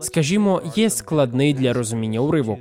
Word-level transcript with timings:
Скажімо, 0.00 0.62
є 0.76 0.90
складний 0.90 1.54
для 1.54 1.72
розуміння 1.72 2.20
уривок. 2.20 2.58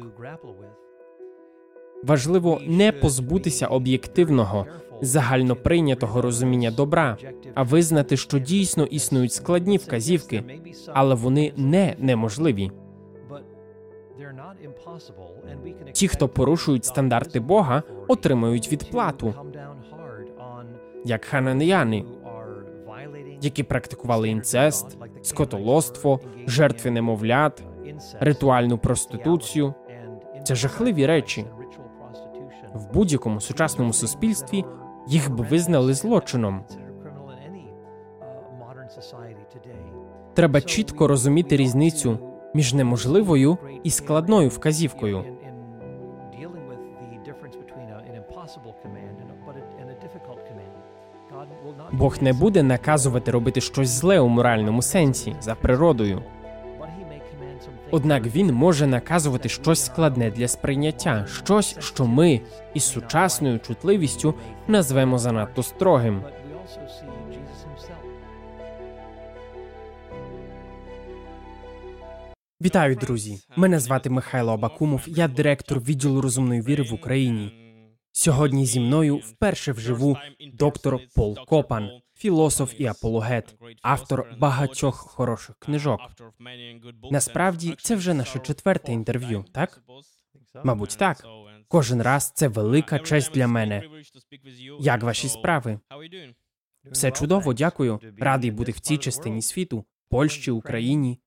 Важливо 2.04 2.62
не 2.68 2.92
позбутися 2.92 3.68
об'єктивного, 3.68 4.66
загальноприйнятого 5.02 6.22
розуміння 6.22 6.72
добра, 6.72 7.18
а 7.56 7.64
визнати, 7.64 8.18
що 8.18 8.40
дійсно 8.40 8.84
існують 8.86 9.34
складні 9.34 9.78
вказівки, 9.78 10.44
але 10.88 11.16
вони 11.16 11.54
не 11.58 11.96
неможливі. 12.00 12.72
Ті, 15.92 16.08
хто 16.08 16.28
порушують 16.30 16.86
стандарти 16.86 17.40
Бога, 17.40 17.84
отримують 18.08 18.72
відплату, 18.72 19.34
як 21.06 21.26
хананеяни, 21.26 22.06
які 23.42 23.64
практикували 23.64 24.30
інцест, 24.30 24.98
скотолоство, 25.28 26.20
жертви 26.48 26.92
немовлят, 26.92 27.64
ритуальну 28.20 28.78
проституцію. 28.78 29.74
Це 30.44 30.56
жахливі 30.56 31.06
речі. 31.06 31.46
В 32.74 32.94
будь-якому 32.94 33.42
сучасному 33.42 33.94
суспільстві 33.94 34.66
їх 35.08 35.32
би 35.32 35.44
визнали 35.44 35.94
злочином. 35.94 36.64
Треба 40.34 40.62
чітко 40.62 41.08
розуміти 41.08 41.58
різницю 41.58 42.20
між 42.54 42.74
неможливою 42.74 43.58
і 43.84 43.90
складною 43.90 44.50
вказівкою. 44.50 45.26
Бог 51.92 52.18
не 52.22 52.34
буде 52.34 52.64
наказувати 52.64 53.32
робити 53.32 53.62
щось 53.62 53.90
зле 53.90 54.20
у 54.20 54.28
моральному 54.28 54.82
сенсі 54.82 55.36
за 55.42 55.56
природою. 55.56 56.24
Однак 57.92 58.26
він 58.26 58.54
може 58.54 58.88
наказувати 58.88 59.50
щось 59.50 59.86
складне 59.86 60.32
для 60.32 60.48
сприйняття, 60.48 61.26
щось, 61.44 61.76
що 61.80 62.06
ми 62.06 62.42
із 62.74 62.84
сучасною 62.84 63.60
чутливістю 63.60 64.34
назвемо 64.68 65.18
занадто 65.18 65.64
строгим. 65.64 66.22
Вітаю, 72.62 72.96
друзі! 72.96 73.40
Мене 73.56 73.80
звати 73.80 74.10
Михайло 74.10 74.54
Абакумов. 74.54 75.04
Я 75.08 75.28
директор 75.28 75.80
відділу 75.80 76.22
розумної 76.22 76.62
віри 76.62 76.84
в 76.84 76.94
Україні. 76.94 77.67
Сьогодні 78.18 78.66
зі 78.66 78.80
мною 78.80 79.18
вперше 79.18 79.72
вживу 79.72 80.18
доктор 80.54 81.00
Пол 81.16 81.38
Копан, 81.46 81.90
філософ 82.16 82.74
і 82.80 82.86
апологет, 82.86 83.56
автор 83.82 84.36
багатьох 84.40 84.96
хороших 84.96 85.56
книжок. 85.60 86.00
Насправді 87.12 87.76
це 87.78 87.96
вже 87.96 88.14
наше 88.14 88.40
четверте 88.40 88.94
інтерв'ю, 88.94 89.46
так? 89.54 89.82
Мабуть, 90.64 90.96
так. 91.00 91.26
Кожен 91.68 92.02
раз 92.02 92.32
це 92.36 92.48
велика 92.48 93.00
честь 93.00 93.34
для 93.34 93.48
мене. 93.48 93.84
Як 94.80 95.04
ваші 95.04 95.30
справи? 95.30 95.80
Все 96.92 97.12
чудово, 97.12 97.54
дякую. 97.54 98.00
Радий 98.20 98.52
бути 98.52 98.72
в 98.72 98.80
цій 98.80 98.98
частині 98.98 99.42
світу, 99.42 99.86
Польщі, 100.10 100.52
Україні. 100.52 101.20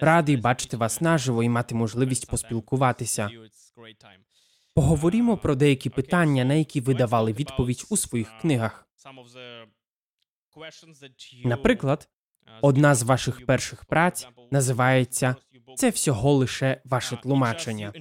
Радий 0.00 0.36
бачити 0.36 0.76
вас 0.76 1.00
наживо 1.00 1.42
і 1.42 1.48
мати 1.48 1.74
можливість 1.74 2.30
поспілкуватися. 2.30 3.30
Поговоримо 4.76 5.36
про 5.36 5.54
деякі 5.54 5.90
питання, 5.90 6.44
на 6.44 6.54
які 6.54 6.80
ви 6.80 6.94
давали 6.94 7.32
відповідь 7.32 7.86
у 7.90 7.96
своїх 7.96 8.38
книгах. 8.40 8.88
Наприклад, 11.44 12.08
одна 12.62 12.94
з 12.94 13.02
ваших 13.02 13.46
перших 13.46 13.84
праць 13.84 14.28
називається 14.50 15.36
Це 15.76 15.90
всього 15.90 16.32
лише 16.32 16.80
ваше 16.84 17.16
тлумачення. 17.16 17.92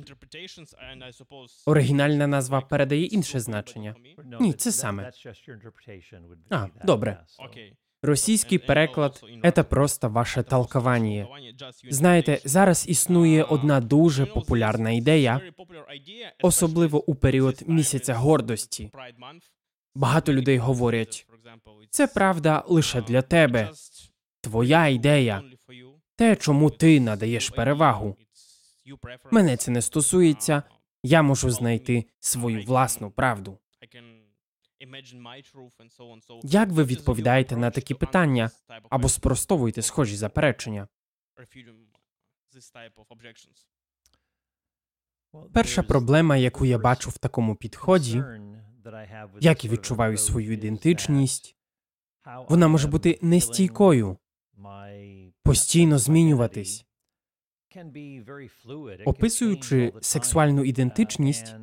Оригінальна 1.66 2.28
назва 2.28 2.62
передає 2.62 3.04
інше 3.04 3.40
значення. 3.40 3.96
Ні, 4.40 4.54
це 4.54 4.72
саме. 4.72 5.12
А, 6.50 6.68
добре. 6.86 7.26
Російський 8.04 8.58
переклад 8.58 9.24
це 9.56 9.64
просто 9.64 10.10
ваше 10.10 10.44
толковання. 10.44 11.28
Знаєте, 11.90 12.42
зараз 12.46 12.86
існує 12.88 13.44
одна 13.44 13.82
дуже 13.82 14.26
популярна 14.26 14.92
ідея, 14.92 15.42
особливо 16.44 17.04
у 17.06 17.16
період 17.16 17.64
місяця 17.68 18.14
гордості. 18.14 18.92
Багато 19.96 20.34
людей 20.34 20.58
говорять, 20.58 21.28
це 21.90 22.08
правда 22.08 22.64
лише 22.68 23.02
для 23.02 23.22
тебе, 23.22 23.72
твоя 24.42 24.88
ідея, 24.88 25.42
те, 26.16 26.36
чому 26.36 26.70
ти 26.70 27.00
надаєш 27.00 27.50
перевагу. 27.50 28.16
Мене 29.32 29.58
це 29.58 29.72
не 29.72 29.82
стосується. 29.82 30.64
Я 31.04 31.22
можу 31.22 31.50
знайти 31.50 32.06
свою 32.20 32.62
власну 32.64 33.12
правду. 33.12 33.58
Як 36.44 36.70
ви 36.70 36.84
відповідаєте 36.84 37.58
на 37.58 37.72
такі 37.72 37.94
питання 37.94 38.52
або 38.90 39.10
спростовуєте 39.10 39.82
схожі 39.82 40.16
заперечення? 40.16 40.88
Перша 45.54 45.84
проблема, 45.84 46.38
яку 46.38 46.66
я 46.66 46.78
бачу 46.78 47.10
в 47.10 47.18
такому 47.18 47.56
підході, 47.56 48.24
як 49.42 49.66
я 49.66 49.72
відчуваю 49.72 50.18
свою 50.18 50.54
ідентичність, 50.54 51.56
вона 52.50 52.68
може 52.68 52.88
бути 52.88 53.20
нестійкою, 53.22 54.18
постійно 55.44 55.98
змінюватись. 55.98 56.86
Описуючи 59.06 59.94
сексуальну 60.02 60.64
ідентичність, 60.64 61.56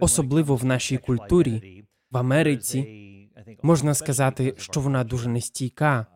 особливо 0.00 0.56
в 0.56 0.64
нашій 0.64 0.98
культурі, 0.98 1.84
в 2.10 2.16
Америці, 2.16 3.30
можна 3.62 3.94
сказати, 3.94 4.54
що 4.58 4.80
вона 4.80 5.04
дуже 5.04 5.28
нестійка 5.28 6.06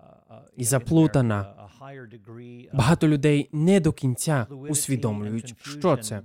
і 0.57 0.65
заплутана. 0.65 1.55
Багато 2.73 3.09
людей 3.09 3.49
не 3.53 3.81
до 3.81 3.93
кінця 3.93 4.47
усвідомлюють, 4.51 5.55
що 5.63 5.97
це. 5.97 6.23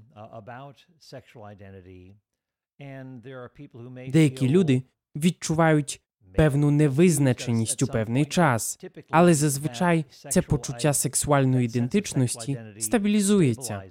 Деякі 4.09 4.49
люди 4.49 4.83
відчувають 5.15 6.01
певну 6.37 6.71
невизначеність 6.71 7.83
у 7.83 7.87
певний 7.87 8.25
час, 8.25 8.79
але 9.09 9.33
зазвичай 9.33 10.05
це 10.29 10.41
почуття 10.41 10.93
сексуальної 10.93 11.65
ідентичності 11.65 12.59
стабілізується. 12.79 13.83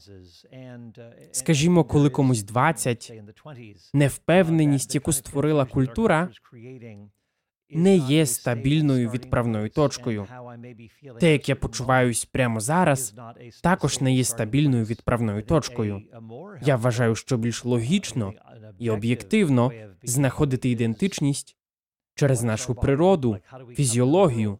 Скажімо, 1.32 1.84
коли 1.84 2.10
комусь 2.10 2.42
20, 2.42 3.12
невпевненість, 3.94 4.94
яку 4.94 5.12
створила 5.12 5.64
культура, 5.64 6.28
не 7.70 7.96
є 7.96 8.26
стабільною 8.26 9.10
відправною 9.10 9.68
точкою. 9.70 10.26
Те, 11.20 11.32
як 11.32 11.48
я 11.48 11.56
почуваюсь 11.56 12.24
прямо 12.24 12.60
зараз, 12.60 13.14
також 13.62 14.00
не 14.00 14.14
є 14.14 14.24
стабільною 14.24 14.84
відправною 14.84 15.42
точкою. 15.42 16.02
Я 16.62 16.76
вважаю, 16.76 17.14
що 17.14 17.36
більш 17.36 17.64
логічно 17.64 18.32
і 18.78 18.90
об'єктивно 18.90 19.72
знаходити 20.02 20.70
ідентичність 20.70 21.56
через 22.16 22.42
нашу 22.42 22.74
природу, 22.74 23.38
фізіологію, 23.74 24.58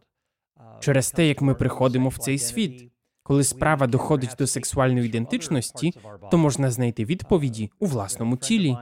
через 0.79 1.11
те, 1.11 1.27
як 1.27 1.41
ми 1.41 1.53
приходимо 1.53 2.09
в 2.09 2.17
цей 2.17 2.37
світ. 2.37 2.91
Коли 3.23 3.43
справа 3.43 3.87
доходить 3.87 4.35
до 4.39 4.47
сексуальної 4.47 5.05
ідентичності, 5.05 5.93
то 6.31 6.37
можна 6.37 6.71
знайти 6.71 7.05
відповіді 7.05 7.71
у 7.79 7.85
власному 7.85 8.37
тілі. 8.37 8.77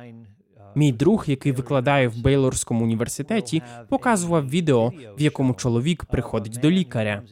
Мій 0.76 0.92
друг, 0.92 1.24
який 1.28 1.52
викладає 1.52 2.08
в 2.08 2.22
Бейлорському 2.22 2.84
університеті, 2.84 3.62
показував 3.90 4.50
відео, 4.50 4.94
в 5.18 5.22
якому 5.22 5.54
чоловік 5.54 6.06
приходить 6.06 6.60
до 6.62 6.72
лікаря. 6.72 7.24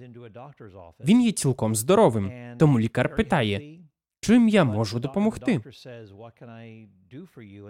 Він 1.05 1.21
є 1.21 1.31
цілком 1.31 1.75
здоровим, 1.75 2.31
тому 2.57 2.79
лікар 2.79 3.15
питає, 3.15 3.79
чим 4.19 4.49
я 4.49 4.63
можу 4.63 4.99
допомогти. 4.99 5.61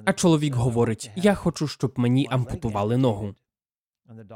А 0.05 0.13
чоловік 0.13 0.55
говорить: 0.55 1.11
Я 1.15 1.33
хочу, 1.33 1.67
щоб 1.67 1.93
мені 1.97 2.27
ампутували 2.29 2.97
ногу. 2.97 3.35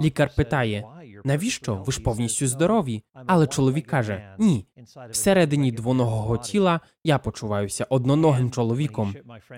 Лікар 0.02 0.32
питає: 0.36 0.86
навіщо? 1.26 1.76
Ви 1.76 1.92
ж 1.94 2.02
повністю 2.02 2.48
здорові? 2.48 3.04
Але 3.14 3.48
чоловік 3.48 3.88
каже: 3.88 4.36
Ні. 4.40 4.66
Всередині 5.10 5.72
двоногого 5.72 6.38
тіла 6.38 6.80
я 7.08 7.18
почуваюся 7.18 7.88
одноногим 7.90 8.52
чоловіком. 8.52 9.16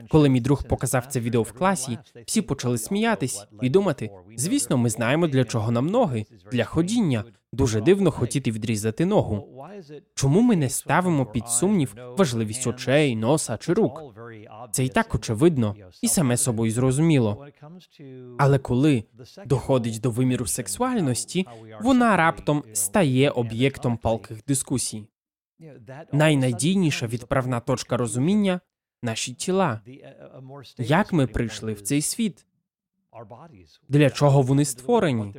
Коли 0.09 0.29
мій 0.29 0.41
друг 0.41 0.63
показав 0.63 1.05
це 1.05 1.19
відео 1.19 1.41
в 1.41 1.51
класі, 1.51 1.97
всі 2.25 2.41
почали 2.41 2.77
сміятись 2.77 3.45
і 3.61 3.69
думати: 3.69 4.09
звісно, 4.35 4.77
ми 4.77 4.89
знаємо, 4.89 5.27
для 5.27 5.45
чого 5.45 5.71
нам 5.71 5.87
ноги, 5.87 6.25
для 6.51 6.65
ходіння. 6.65 7.23
Дуже 7.53 7.81
дивно 7.81 8.11
хотіти 8.11 8.51
відрізати 8.51 9.05
ногу. 9.05 9.65
Чому 10.15 10.41
ми 10.41 10.55
не 10.55 10.69
ставимо 10.69 11.25
під 11.25 11.47
сумнів 11.47 11.95
важливість 12.17 12.67
очей, 12.67 13.15
носа 13.15 13.57
чи 13.57 13.73
рук? 13.73 14.03
Це 14.71 14.85
і 14.85 14.89
так 14.89 15.15
очевидно, 15.15 15.75
і 16.01 16.07
саме 16.07 16.37
собою 16.37 16.71
зрозуміло. 16.71 17.45
Але 18.37 18.59
коли 18.59 19.03
доходить 19.45 20.01
до 20.01 20.11
виміру 20.11 20.45
сексуальності, 20.45 21.45
вона 21.81 22.17
раптом 22.17 22.63
стає 22.73 23.29
об'єктом 23.29 23.97
палких 23.97 24.37
дискусій. 24.47 25.07
Найнадійніша 26.11 27.07
відправна 27.07 27.59
точка 27.59 27.97
розуміння 27.97 28.59
наші 29.03 29.33
тіла. 29.33 29.81
Як 30.77 31.13
ми 31.13 31.27
прийшли 31.27 31.73
в 31.73 31.81
цей 31.81 32.01
світ? 32.01 32.45
Для 33.89 34.09
чого 34.09 34.41
вони 34.41 34.65
створені? 34.65 35.33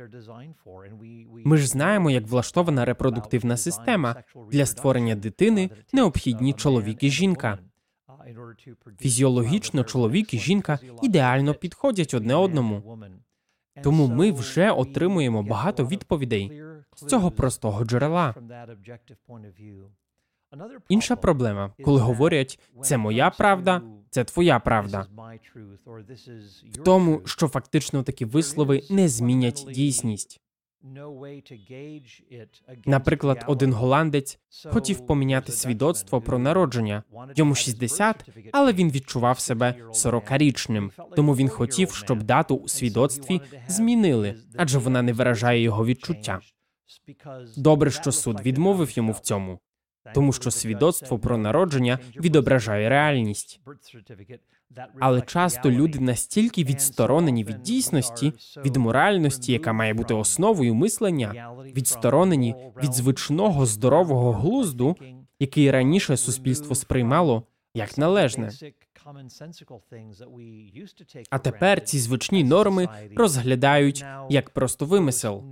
Ми 1.45 1.57
ж 1.57 1.67
знаємо, 1.67 2.11
як 2.11 2.27
влаштована 2.27 2.85
репродуктивна 2.85 3.57
система. 3.57 4.15
Для 4.51 4.65
створення 4.65 5.15
дитини 5.15 5.69
необхідні 5.93 6.53
чоловік 6.53 7.03
і 7.03 7.09
жінка. 7.09 7.59
Фізіологічно 8.99 9.83
чоловік 9.83 10.33
і 10.33 10.39
жінка 10.39 10.79
ідеально 11.03 11.53
підходять 11.53 12.13
одне 12.13 12.35
одному. 12.35 12.99
Тому 13.83 14.07
ми 14.07 14.31
вже 14.31 14.71
отримуємо 14.71 15.43
багато 15.43 15.85
відповідей 15.85 16.63
з 16.95 17.05
цього 17.05 17.31
простого 17.31 17.85
джерела. 17.85 18.35
Інша 20.89 21.15
проблема, 21.15 21.73
коли 21.83 22.01
говорять 22.01 22.59
це 22.81 22.97
моя 22.97 23.29
правда, 23.29 23.81
це 24.09 24.23
твоя 24.23 24.59
правда. 24.59 25.05
В 26.73 26.77
тому, 26.85 27.21
що 27.25 27.47
фактично 27.47 28.03
такі 28.03 28.25
вислови 28.25 28.81
не 28.89 29.07
змінять 29.07 29.65
дійсність. 29.73 30.41
Наприклад, 32.85 33.43
один 33.47 33.73
голландець 33.73 34.39
хотів 34.65 35.05
поміняти 35.05 35.51
свідоцтво 35.51 36.21
про 36.21 36.39
народження. 36.39 37.03
Йому 37.35 37.55
60, 37.55 38.29
але 38.51 38.73
він 38.73 38.91
відчував 38.91 39.39
себе 39.39 39.75
40-річним. 39.89 40.89
Тому 41.15 41.35
він 41.35 41.49
хотів, 41.49 41.91
щоб 41.91 42.23
дату 42.23 42.55
у 42.55 42.67
свідоцтві 42.67 43.41
змінили, 43.67 44.35
адже 44.57 44.79
вона 44.79 45.01
не 45.01 45.13
виражає 45.13 45.61
його 45.61 45.85
відчуття. 45.85 46.39
Добре, 47.57 47.91
що 47.91 48.11
суд 48.11 48.41
відмовив 48.41 48.97
йому 48.97 49.11
в 49.11 49.19
цьому 49.19 49.59
тому 50.13 50.33
що 50.33 50.51
свідоцтво 50.51 51.19
про 51.19 51.37
народження 51.37 51.99
відображає 52.15 52.89
реальність. 52.89 53.59
Але 54.99 55.21
часто 55.21 55.71
люди 55.71 55.99
настільки 55.99 56.63
відсторонені 56.63 57.43
від 57.43 57.61
дійсності, 57.61 58.33
від 58.65 58.75
моральності, 58.75 59.51
яка 59.51 59.73
має 59.73 59.93
бути 59.93 60.13
основою 60.13 60.75
мислення, 60.75 61.51
відсторонені 61.75 62.55
від 62.83 62.93
звичного 62.93 63.65
здорового 63.65 64.31
глузду, 64.31 64.95
який 65.39 65.71
раніше 65.71 66.17
суспільство 66.17 66.75
сприймало 66.75 67.43
як 67.73 67.97
належне. 67.97 68.49
А 71.29 71.39
тепер 71.39 71.83
ці 71.83 71.99
звичні 71.99 72.43
норми 72.43 72.89
розглядають 73.15 74.05
як 74.29 74.49
просто 74.49 74.85
вимисел. 74.85 75.43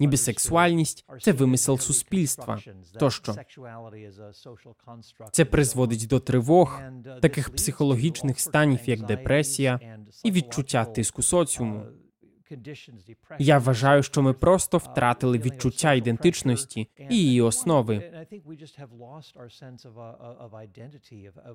Ніби 0.00 0.16
сексуальність 0.16 1.04
це 1.20 1.32
вимисел 1.32 1.78
суспільства. 1.78 2.58
Тощо 2.98 3.34
це 5.32 5.44
призводить 5.44 6.06
до 6.06 6.20
тривог, 6.20 6.80
таких 7.22 7.50
психологічних 7.50 8.40
станів, 8.40 8.80
як 8.84 9.06
депресія, 9.06 9.98
і 10.24 10.30
відчуття 10.30 10.84
тиску 10.84 11.22
соціуму. 11.22 11.82
Я 13.38 13.58
вважаю, 13.58 14.02
що 14.02 14.22
ми 14.22 14.32
просто 14.32 14.78
втратили 14.78 15.38
відчуття 15.38 15.92
ідентичності 15.92 16.88
і 17.10 17.16
її 17.16 17.40
основи. 17.40 18.26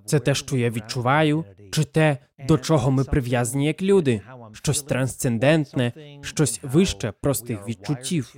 Це 0.05 0.19
те, 0.19 0.35
що 0.35 0.57
я 0.57 0.69
відчуваю, 0.69 1.45
чи 1.71 1.83
те, 1.83 2.17
до 2.47 2.57
чого 2.57 2.91
ми 2.91 3.03
прив'язані 3.03 3.65
як 3.65 3.81
люди, 3.81 4.21
щось 4.51 4.83
трансцендентне, 4.83 5.93
щось 6.21 6.59
вище 6.63 7.13
простих 7.21 7.67
відчуттів. 7.67 8.35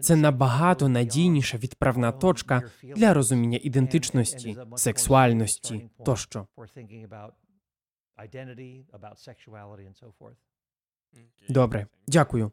Це 0.00 0.16
набагато 0.16 0.88
надійніша 0.88 1.58
відправна 1.58 2.12
точка 2.12 2.62
для 2.82 3.14
розуміння 3.14 3.58
ідентичності, 3.62 4.56
сексуальності 4.76 5.90
тощо. 6.04 6.46
Добре, 11.48 11.86
дякую. 12.08 12.52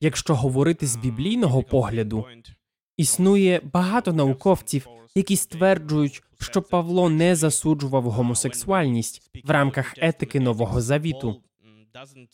Якщо 0.00 0.34
говорити 0.34 0.86
з 0.86 0.96
біблійного 0.96 1.62
погляду, 1.62 2.26
існує 2.96 3.60
багато 3.72 4.12
науковців, 4.12 4.86
які 5.14 5.36
стверджують, 5.36 6.22
що 6.40 6.62
Павло 6.62 7.10
не 7.10 7.36
засуджував 7.36 8.02
гомосексуальність 8.10 9.30
в 9.44 9.50
рамках 9.50 9.94
етики 9.96 10.40
нового 10.40 10.80
завіту, 10.80 11.42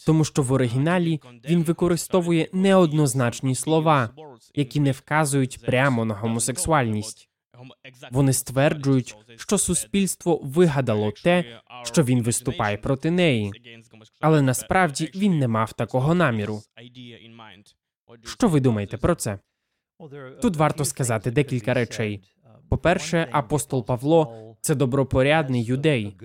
тому 0.06 0.24
що 0.24 0.42
в 0.42 0.52
оригіналі 0.52 1.20
він 1.48 1.62
використовує 1.62 2.48
неоднозначні 2.52 3.54
слова, 3.54 4.10
які 4.54 4.80
не 4.80 4.92
вказують 4.92 5.60
прямо 5.66 6.04
на 6.04 6.14
гомосексуальність. 6.14 7.27
Вони 8.10 8.32
стверджують, 8.32 9.16
що 9.36 9.58
суспільство 9.58 10.40
вигадало 10.42 11.12
те, 11.24 11.60
що 11.82 12.02
він 12.02 12.22
виступає 12.22 12.76
проти 12.76 13.10
неї, 13.10 13.52
але 14.20 14.42
насправді 14.42 15.10
він 15.14 15.38
не 15.38 15.48
мав 15.48 15.72
такого 15.72 16.14
наміру. 16.14 16.60
Що 18.24 18.48
ви 18.48 18.60
думаєте 18.60 18.96
про 18.96 19.14
це? 19.14 19.38
Тут 20.42 20.56
варто 20.56 20.84
сказати 20.84 21.30
декілька 21.30 21.74
речей. 21.74 22.22
По-перше, 22.68 23.28
апостол 23.32 23.86
Павло 23.86 24.56
це 24.60 24.74
добропорядний 24.74 25.64
юдей. 25.64 26.16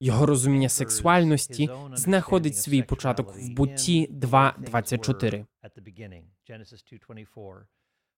Його 0.00 0.26
розуміння 0.26 0.68
сексуальності 0.68 1.70
знаходить 1.94 2.56
свій 2.56 2.82
початок 2.82 3.36
в 3.36 3.48
бутті 3.48 4.08
2.24. 4.12 5.46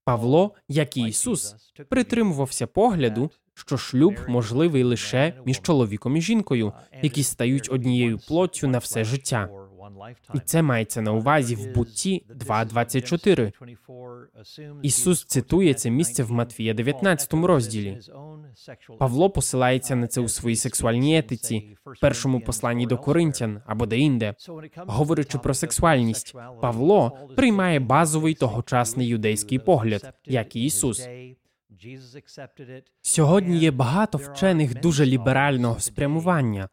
Павло, 0.05 0.55
як 0.69 0.97
і 0.97 1.01
Ісус, 1.01 1.55
притримувався 1.89 2.67
погляду, 2.67 3.31
що 3.55 3.77
шлюб 3.77 4.15
можливий 4.29 4.83
лише 4.83 5.35
між 5.47 5.61
чоловіком 5.61 6.17
і 6.17 6.21
жінкою, 6.21 6.73
які 7.03 7.23
стають 7.23 7.69
однією 7.73 8.19
плоттю 8.19 8.69
на 8.69 8.79
все 8.79 9.05
життя. 9.05 9.49
І 10.35 10.39
це 10.39 10.63
мається 10.63 11.03
на 11.03 11.13
увазі 11.13 11.55
в 11.55 11.75
бутті 11.75 12.25
2.24. 12.31 13.53
Ісус 14.83 15.25
цитує 15.25 15.75
це 15.75 15.91
місце 15.91 16.23
в 16.23 16.33
Матвія 16.33 16.75
19 16.75 17.35
розділі. 17.35 18.01
Павло 18.99 19.31
посилається 19.31 19.97
на 19.97 20.07
це 20.07 20.21
у 20.21 20.29
своїй 20.29 20.57
сексуальній 20.57 21.19
етиці, 21.19 21.77
в 21.87 22.01
першому 22.01 22.41
посланні 22.41 22.87
до 22.87 22.99
Коринтян 22.99 23.63
або 23.67 23.87
де-інде. 23.87 24.35
Говорячи 24.77 25.39
про 25.39 25.55
сексуальність, 25.55 26.35
Павло 26.61 27.19
приймає 27.37 27.81
базовий 27.81 28.35
тогочасний 28.35 29.07
юдейський 29.07 29.59
погляд, 29.59 30.15
як 30.25 30.57
і 30.57 30.65
Ісус. 30.65 31.09
Сьогодні 33.03 33.59
є 33.59 33.71
багато 33.71 34.19
вчених 34.19 34.81
дуже 34.81 35.07
ліберального 35.07 35.81
спрямування. 35.81 36.69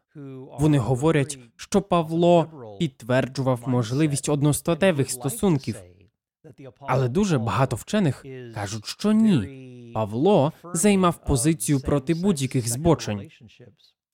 Вони 0.58 0.78
говорять, 0.78 1.38
що 1.56 1.82
Павло 1.82 2.46
підтверджував 2.78 3.62
можливість 3.66 4.28
одностатевих 4.28 5.10
стосунків. 5.10 5.76
Але 6.80 7.08
дуже 7.08 7.38
багато 7.38 7.76
вчених 7.76 8.24
кажуть, 8.54 8.86
що 8.86 9.12
ні. 9.12 9.92
Павло 9.94 10.52
займав 10.74 11.24
позицію 11.24 11.80
проти 11.80 12.14
будь-яких 12.14 12.68
збочень, 12.68 13.30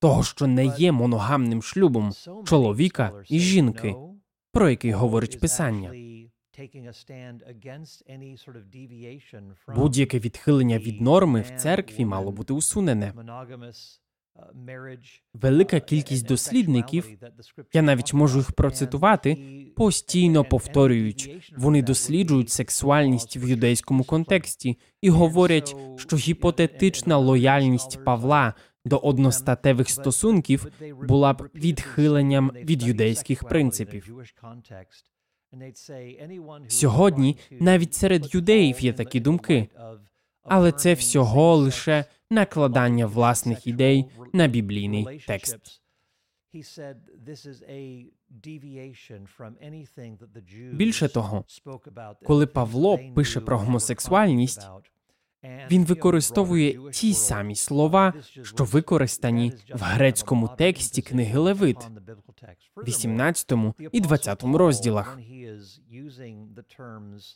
того, 0.01 0.23
що 0.23 0.47
не 0.47 0.67
є 0.67 0.93
моногамним 0.93 1.63
шлюбом 1.63 2.13
чоловіка 2.45 3.13
і 3.29 3.39
жінки, 3.39 3.95
про 4.53 4.71
який 4.71 4.93
говорить 4.93 5.41
писання. 5.41 5.93
Будь-яке 9.77 10.19
відхилення 10.19 10.79
від 10.79 11.01
норми 11.01 11.41
в 11.41 11.51
церкві 11.61 12.05
мало 12.05 12.33
бути 12.33 12.53
усунене. 12.53 13.13
Велика 15.35 15.81
кількість 15.81 16.27
дослідників, 16.27 17.09
я 17.73 17.83
навіть 17.83 18.15
можу 18.15 18.39
їх 18.39 18.53
процитувати, 18.53 19.37
постійно 19.77 20.45
повторюють, 20.45 21.53
вони 21.57 21.83
досліджують 21.83 22.51
сексуальність 22.51 23.37
в 23.37 23.49
юдейському 23.49 24.05
контексті 24.05 24.79
і 25.03 25.11
говорять, 25.11 25.77
що 25.97 26.17
гіпотетична 26.17 27.17
лояльність 27.17 28.05
Павла 28.05 28.55
до 28.85 28.97
одностатевих 28.97 29.91
стосунків 29.91 30.67
була 31.03 31.33
б 31.33 31.49
відхиленням 31.55 32.51
від 32.55 32.83
юдейських 32.83 33.45
принципів. 33.45 34.15
Сьогодні 36.69 37.37
навіть 37.51 37.95
серед 37.95 38.35
юдеїв 38.35 38.81
є 38.81 38.93
такі 38.93 39.21
думки, 39.21 39.69
але 40.43 40.73
це 40.73 40.95
всього 40.95 41.57
лише 41.57 42.05
накладання 42.31 43.07
власних 43.07 43.67
ідей 43.67 44.05
на 44.33 44.47
біблійний 44.47 45.23
текст. 45.27 45.83
Більше 50.73 51.09
того, 51.09 51.45
коли 52.25 52.47
Павло 52.47 52.99
пише 53.15 53.41
про 53.41 53.59
гомосексуальність, 53.59 54.69
він 55.71 55.85
використовує 55.85 56.91
ті 56.93 57.15
самі 57.15 57.55
слова, 57.55 58.15
що 58.43 58.65
використані 58.65 59.53
в 59.75 59.83
грецькому 59.83 60.49
тексті 60.59 61.03
книги 61.03 61.39
Левит, 61.39 61.77
18 62.87 63.53
і 63.93 64.01
20 64.01 64.43
розділах. 64.43 65.19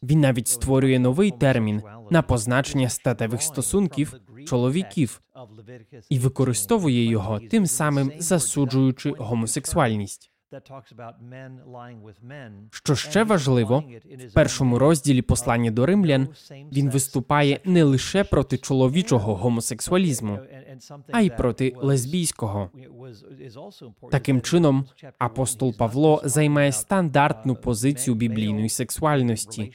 Він 0.03 0.21
навіть 0.21 0.49
створює 0.49 0.99
новий 0.99 1.31
термін 1.31 1.83
на 2.11 2.23
позначення 2.23 2.89
статевих 2.89 3.43
стосунків 3.43 4.15
чоловіків 4.47 5.21
і 6.09 6.19
використовує 6.19 7.05
його, 7.05 7.41
тим 7.41 7.67
самим 7.67 8.13
засуджуючи 8.19 9.15
гомосексуальність. 9.19 10.32
Що 12.71 12.95
ще 12.95 13.25
важливо, 13.25 13.85
в 14.29 14.33
першому 14.35 14.79
розділі 14.79 15.23
послання 15.23 15.71
до 15.71 15.87
римлян 15.87 16.29
він 16.73 16.91
виступає 16.91 17.61
не 17.65 17.85
лише 17.85 18.25
проти 18.25 18.59
чоловічого 18.59 19.35
гомосексуалізму, 19.35 20.39
а 21.13 21.21
й 21.21 21.31
проти 21.31 21.75
лесбійського. 21.77 22.71
Таким 24.11 24.41
чином, 24.41 24.87
апостол 25.19 25.77
Павло 25.77 26.23
займає 26.25 26.73
стандартну 26.73 27.57
позицію 27.57 28.15
біблійної 28.15 28.69
сексуальності. 28.69 29.73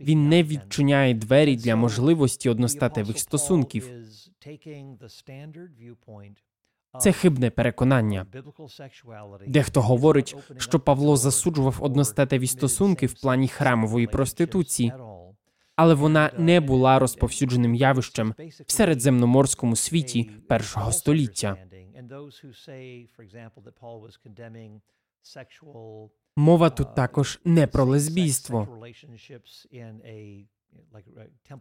Він 0.00 0.28
не 0.28 0.42
відчиняє 0.42 1.14
двері 1.14 1.56
для 1.56 1.76
можливості 1.76 2.48
одностатевих 2.48 3.18
стосунків. 3.18 3.90
Це 7.00 7.12
хибне 7.12 7.50
переконання. 7.50 8.26
Дехто 9.46 9.80
говорить, 9.82 10.36
що 10.58 10.80
Павло 10.80 11.16
засуджував 11.16 11.76
одностатеві 11.80 12.46
стосунки 12.46 13.06
в 13.06 13.20
плані 13.20 13.48
храмової 13.48 14.06
проституції, 14.06 14.92
але 15.76 15.94
вона 15.94 16.30
не 16.38 16.60
була 16.60 16.98
розповсюдженим 16.98 17.74
явищем 17.74 18.34
в 18.66 18.72
середземноморському 18.72 19.76
світі 19.76 20.30
першого 20.48 20.92
століття. 20.92 21.56
Мова 26.36 26.70
тут 26.70 26.94
також 26.94 27.40
не 27.44 27.66
про 27.66 27.84
лесбійство. 27.84 28.68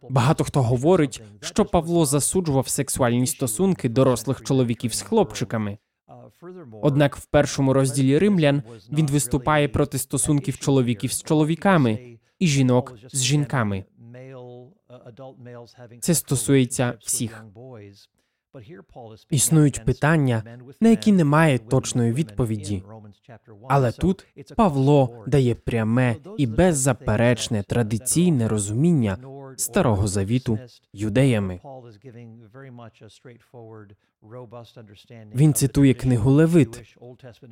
Багато 0.10 0.44
хто 0.44 0.62
говорить, 0.64 1.22
що 1.42 1.66
Павло 1.66 2.06
засуджував 2.06 2.68
сексуальні 2.68 3.28
стосунки 3.28 3.90
дорослих 3.90 4.44
чоловіків 4.44 4.94
з 4.94 5.02
хлопчиками. 5.02 5.78
Однак 6.82 7.16
в 7.18 7.26
першому 7.26 7.74
розділі 7.74 8.18
римлян 8.18 8.64
він 8.92 9.08
виступає 9.08 9.68
проти 9.68 9.98
стосунків 9.98 10.58
чоловіків 10.58 11.12
з 11.12 11.24
чоловіками 11.24 12.20
і 12.40 12.48
жінок 12.48 12.96
з 13.12 13.24
жінками. 13.24 13.86
Це 16.00 16.14
стосується 16.14 16.98
всіх. 17.00 17.46
Існують 19.30 19.86
питання, 19.86 20.58
на 20.82 20.90
які 20.90 21.12
немає 21.12 21.60
точної 21.60 22.14
відповіді. 22.14 22.84
Але 23.70 23.92
тут 23.92 24.26
Павло 24.56 25.24
дає 25.28 25.56
пряме 25.56 26.16
і 26.38 26.48
беззаперечне 26.48 27.64
традиційне 27.64 28.48
розуміння 28.48 29.18
старого 29.58 30.08
завіту 30.08 30.60
юдеями. 30.94 31.60
Він 35.36 35.54
цитує 35.54 35.94
книгу 35.94 36.32
Левит, 36.32 36.98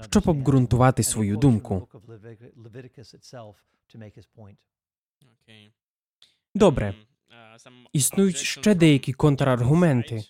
щоб 0.10 0.24
обґрунтувати 0.30 1.04
свою 1.04 1.38
думку. 1.38 1.88
Добре, 6.56 6.96
існують 7.94 8.38
ще 8.38 8.76
деякі 8.76 9.14
контраргументи. 9.14 10.24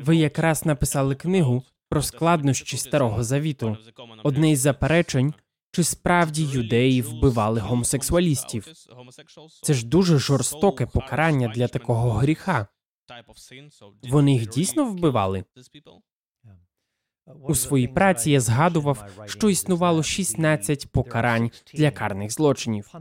Ви 0.00 0.16
якраз 0.16 0.66
написали 0.66 1.14
книгу 1.14 1.62
про 1.88 2.02
складнощі 2.02 2.76
старого 2.76 3.24
завіту. 3.24 3.76
Одне 4.22 4.50
із 4.50 4.58
заперечень, 4.58 5.34
чи 5.72 5.84
справді 5.84 6.44
юдеї 6.44 7.02
вбивали 7.02 7.60
гомосексуалістів. 7.60 8.66
Це 9.62 9.74
ж 9.74 9.86
дуже 9.86 10.18
жорстоке 10.18 10.86
покарання 10.86 11.48
для 11.48 11.68
такого 11.68 12.10
гріха. 12.10 12.66
Вони 14.02 14.32
їх 14.32 14.48
дійсно 14.48 14.84
вбивали. 14.84 15.44
У 17.42 17.54
своїй 17.54 17.88
праці 17.88 18.30
я 18.30 18.40
згадував, 18.40 19.24
що 19.26 19.50
існувало 19.50 20.02
16 20.02 20.92
покарань 20.92 21.50
для 21.74 21.90
карних 21.90 22.30
злочинів. 22.32 22.92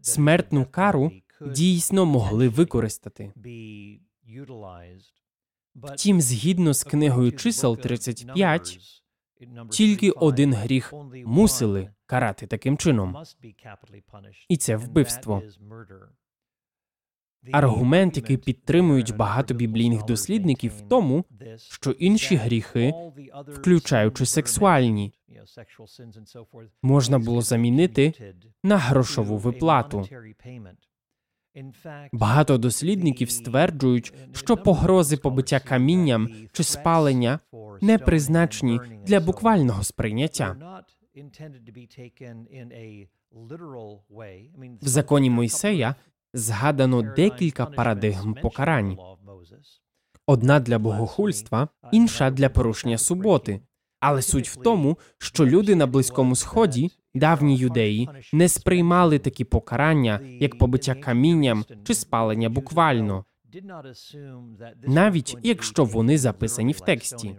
Смертну 0.00 0.66
кару 0.66 1.12
дійсно 1.40 2.06
могли 2.06 2.48
використати. 2.48 3.32
Втім, 5.74 6.20
згідно 6.20 6.74
з 6.74 6.84
книгою 6.84 7.32
чисел 7.32 7.76
35, 7.76 8.78
тільки 9.70 10.10
один 10.10 10.54
гріх 10.54 10.92
мусили 11.26 11.94
карати 12.06 12.46
таким 12.46 12.78
чином. 12.78 13.16
І 14.48 14.56
це 14.56 14.76
вбивство. 14.76 15.42
Аргумент, 17.52 18.16
який 18.16 18.36
підтримують 18.36 19.16
багато 19.16 19.54
біблійних 19.54 20.04
дослідників, 20.04 20.72
в 20.78 20.88
тому, 20.88 21.24
що 21.56 21.90
інші 21.90 22.36
гріхи, 22.36 22.94
включаючи 23.46 24.26
сексуальні, 24.26 25.12
можна 26.82 27.18
було 27.18 27.42
замінити 27.42 28.34
на 28.62 28.78
грошову 28.78 29.36
виплату. 29.38 30.08
Багато 32.12 32.58
дослідників 32.58 33.30
стверджують, 33.30 34.14
що 34.32 34.56
погрози 34.56 35.16
побиття 35.16 35.60
камінням 35.60 36.28
чи 36.52 36.62
спалення 36.62 37.38
не 37.80 37.98
призначені 37.98 38.80
для 39.06 39.20
буквального 39.20 39.82
сприйняття. 39.82 40.56
В 44.82 44.88
законі 44.88 45.30
Мойсея 45.30 45.94
згадано 46.34 47.02
декілька 47.02 47.66
парадигм 47.66 48.34
покарань. 48.34 48.96
Одна 50.26 50.60
для 50.60 50.78
богохульства, 50.78 51.68
інша 51.92 52.30
для 52.30 52.48
порушення 52.48 52.98
суботи. 52.98 53.60
Але 54.00 54.22
суть 54.22 54.48
в 54.48 54.56
тому, 54.56 54.98
що 55.18 55.46
люди 55.46 55.74
на 55.74 55.86
Близькому 55.86 56.36
Сході, 56.36 56.90
давні 57.14 57.56
юдеї, 57.56 58.08
не 58.32 58.48
сприймали 58.48 59.18
такі 59.18 59.44
покарання, 59.44 60.20
як 60.40 60.58
побиття 60.58 60.94
камінням 60.94 61.64
чи 61.84 61.94
спалення 61.94 62.48
буквально, 62.48 63.24
навіть 64.82 65.36
якщо 65.42 65.84
вони 65.84 66.18
записані 66.18 66.72
в 66.72 66.80
тексті. 66.80 67.36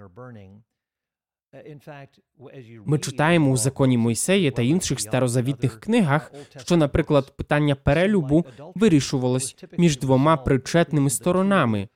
Ми 2.85 2.99
читаємо 2.99 3.51
у 3.51 3.57
законі 3.57 3.97
Мойсея 3.97 4.51
та 4.51 4.61
інших 4.61 4.99
старозавітних 4.99 5.79
книгах, 5.79 6.31
що, 6.57 6.77
наприклад, 6.77 7.37
питання 7.37 7.75
перелюбу 7.75 8.45
вирішувалось 8.75 9.55
між 9.77 9.99
двома 9.99 10.37
причетними 10.37 11.09
сторонами. 11.09 11.87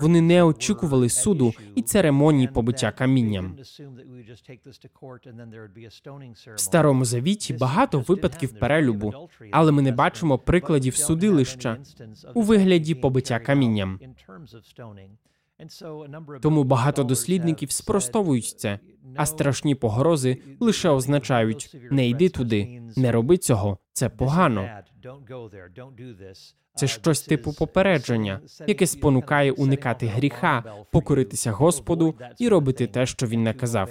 Вони 0.00 0.20
не 0.20 0.42
очікували 0.42 1.08
суду 1.08 1.52
і 1.74 1.82
церемонії 1.82 2.48
побиття 2.48 2.92
камінням. 2.92 3.56
В 6.54 6.60
старому 6.60 7.04
завіті 7.04 7.54
багато 7.54 8.00
випадків 8.00 8.58
перелюбу, 8.58 9.14
але 9.50 9.72
ми 9.72 9.82
не 9.82 9.92
бачимо 9.92 10.38
прикладів 10.38 10.96
судилища 10.96 11.76
у 12.34 12.42
вигляді 12.42 12.94
побиття 12.94 13.38
камінням. 13.38 14.00
Тому 16.42 16.64
багато 16.64 17.04
дослідників 17.04 17.70
спростовують 17.70 18.44
це, 18.46 18.78
а 19.16 19.26
страшні 19.26 19.74
погрози 19.74 20.42
лише 20.60 20.88
означають 20.88 21.76
не 21.90 22.08
йди 22.08 22.28
туди, 22.28 22.82
не 22.96 23.12
роби 23.12 23.38
цього, 23.38 23.78
це 23.92 24.08
погано. 24.08 24.68
Це 26.74 26.86
щось 26.86 27.22
типу 27.22 27.52
попередження, 27.52 28.40
яке 28.66 28.86
спонукає 28.86 29.52
уникати 29.52 30.06
гріха, 30.06 30.84
покоритися 30.92 31.52
Господу 31.52 32.14
і 32.38 32.48
робити 32.48 32.86
те, 32.86 33.06
що 33.06 33.26
він 33.26 33.42
наказав. 33.42 33.90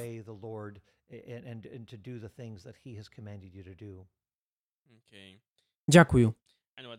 Дякую. 5.88 6.34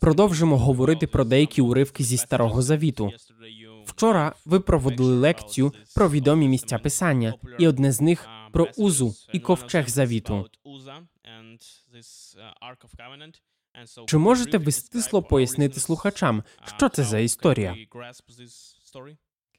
Продовжимо 0.01 0.59
говорити 0.59 1.07
про 1.07 1.25
деякі 1.25 1.63
уривки 1.63 2.05
зі 2.05 2.17
старого 2.17 2.63
завіту. 2.63 3.13
Вчора 3.85 4.35
ви 4.45 4.61
проводили 4.61 5.15
лекцію 5.17 5.73
про 5.95 6.09
відомі 6.09 6.49
місця 6.49 6.79
писання, 6.79 7.35
і 7.59 7.69
одне 7.69 7.93
з 7.93 8.01
них 8.01 8.29
про 8.53 8.69
Узу 8.77 9.15
і 9.33 9.41
ковчег 9.41 9.89
завіту. 9.89 10.47
Чи 14.07 14.19
можете 14.19 14.59
ви 14.59 14.73
стисло 14.73 15.23
пояснити 15.23 15.81
слухачам, 15.81 16.43
що 16.77 16.89
це 16.89 17.05
за 17.05 17.19
історія? 17.19 17.77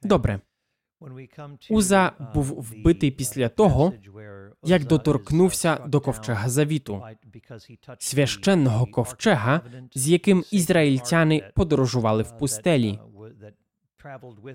Добре. 0.03 0.41
Уза 1.69 2.11
був 2.33 2.45
вбитий 2.45 3.11
після 3.11 3.49
того, 3.49 3.93
як 4.63 4.85
доторкнувся 4.85 5.75
до 5.87 6.01
ковчега 6.01 6.49
завіту, 6.49 7.03
священного 7.99 8.85
ковчега, 8.85 9.61
з 9.95 10.09
яким 10.09 10.43
ізраїльтяни 10.51 11.51
подорожували 11.55 12.23
в 12.23 12.37
пустелі. 12.37 12.99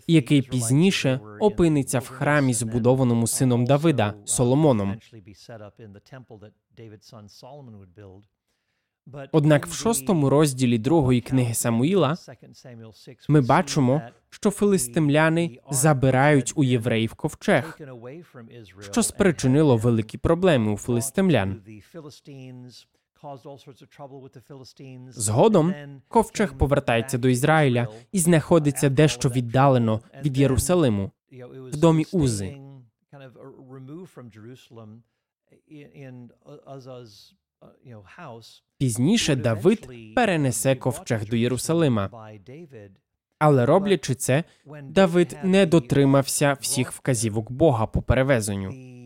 Який 0.07 0.43
пізніше 0.43 1.21
опиниться 1.41 1.99
в 1.99 2.09
храмі, 2.09 2.55
збудованому 2.55 3.27
сином 3.27 3.65
Давида 3.65 4.15
Соломоном. 4.25 4.97
Однак 9.33 9.67
в 9.67 9.73
шостому 9.73 10.31
розділі 10.31 10.79
другої 10.79 11.21
книги 11.21 11.55
Самуїла 11.55 12.17
ми 13.29 13.41
бачимо, 13.41 14.03
що 14.31 14.51
филистимляни 14.51 15.59
забирають 15.71 16.53
у 16.57 16.65
євреїв 16.65 17.15
ковчег, 17.15 17.79
що 18.81 19.03
спричинило 19.03 19.77
великі 19.77 20.19
проблеми 20.19 20.73
у 20.73 20.77
филистимлян. 20.77 21.63
Згодом 25.11 25.75
ковчег 26.09 26.59
повертається 26.59 27.19
до 27.19 27.29
Ізраїля 27.29 27.89
і 28.13 28.19
знаходиться 28.19 28.89
дещо 28.89 29.29
віддалено 29.29 30.01
від 30.25 30.39
Єрусалиму 30.39 31.11
в 31.73 31.77
домі 31.77 32.05
Узи. 32.13 32.59
Пізніше 38.79 39.37
Давид 39.37 39.89
перенесе 40.15 40.77
ковчег 40.77 41.29
до 41.29 41.37
Єрусалима. 41.37 42.31
Але 43.39 43.67
роблячи 43.67 44.15
це, 44.15 44.45
Давид 44.83 45.39
не 45.45 45.67
дотримався 45.67 46.53
всіх 46.61 46.93
вказівок 46.93 47.51
Бога 47.51 47.87
по 47.87 48.03
перевезенню. 48.03 48.98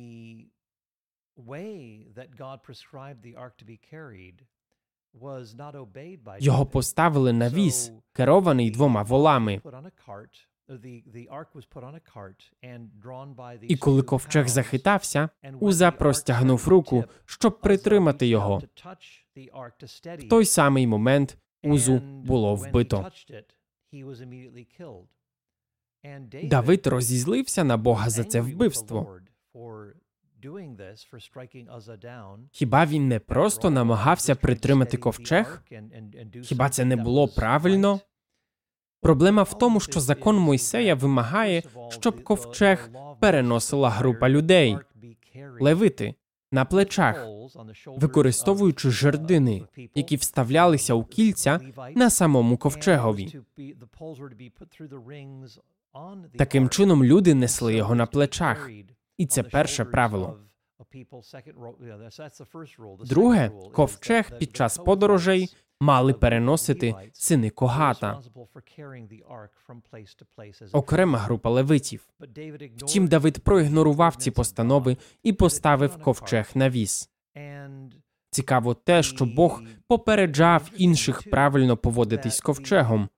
Його 6.40 6.66
поставили 6.66 7.32
на 7.32 7.48
віз, 7.48 7.92
керований 8.12 8.70
двома 8.70 9.02
волами. 9.02 9.60
І 13.68 13.76
коли 13.76 14.02
ковчег 14.02 14.48
захитався, 14.48 15.28
Уза 15.60 15.90
простягнув 15.90 16.68
руку, 16.68 17.04
щоб 17.24 17.60
притримати 17.60 18.26
його. 18.26 18.62
В 20.04 20.28
той 20.28 20.44
самий 20.44 20.86
момент 20.86 21.38
Узу 21.62 21.98
було 21.98 22.54
вбито. 22.54 23.10
Давид 26.44 26.86
розізлився 26.86 27.64
на 27.64 27.76
Бога 27.76 28.10
за 28.10 28.24
це 28.24 28.40
вбивство. 28.40 29.20
Хіба 32.52 32.86
він 32.86 33.08
не 33.08 33.20
просто 33.20 33.70
намагався 33.70 34.34
притримати 34.34 34.96
ковчег? 34.96 35.62
Хіба 36.42 36.68
це 36.68 36.84
не 36.84 36.96
було 36.96 37.28
правильно? 37.28 38.00
Проблема 39.00 39.42
в 39.42 39.58
тому, 39.58 39.80
що 39.80 40.00
закон 40.00 40.36
Мойсея 40.36 40.94
вимагає, 40.94 41.62
щоб 41.88 42.24
ковчег 42.24 42.90
переносила 43.20 43.90
група 43.90 44.28
людей, 44.28 44.78
левити 45.60 46.14
на 46.52 46.64
плечах, 46.64 47.26
використовуючи 47.86 48.90
жердини, 48.90 49.62
які 49.94 50.16
вставлялися 50.16 50.94
у 50.94 51.04
кільця 51.04 51.60
на 51.94 52.10
самому 52.10 52.56
ковчегові. 52.56 53.40
Таким 56.38 56.68
чином 56.68 57.04
люди 57.04 57.34
несли 57.34 57.74
його 57.74 57.94
на 57.94 58.06
плечах, 58.06 58.70
і 59.22 59.26
це 59.26 59.42
перше 59.42 59.84
правило. 59.84 60.38
Друге, 63.04 63.50
ковчег 63.72 64.38
під 64.38 64.56
час 64.56 64.78
подорожей 64.78 65.56
мали 65.80 66.12
переносити 66.12 66.94
сини 67.12 67.50
Когата, 67.50 68.20
окрема 70.72 71.18
група 71.18 71.50
левитів. 71.50 72.08
Втім, 72.76 73.08
Давид 73.08 73.38
проігнорував 73.38 74.16
ці 74.16 74.30
постанови 74.30 74.96
і 75.22 75.32
поставив 75.32 76.02
ковчег 76.02 76.50
на 76.54 76.70
віз. 76.70 77.10
Цікаво 78.30 78.74
те, 78.74 79.02
що 79.02 79.24
Бог 79.24 79.62
попереджав 79.86 80.70
інших 80.76 81.30
правильно 81.30 81.76
поводитись 81.76 82.36
з 82.36 82.40
ковчегом. 82.40 83.08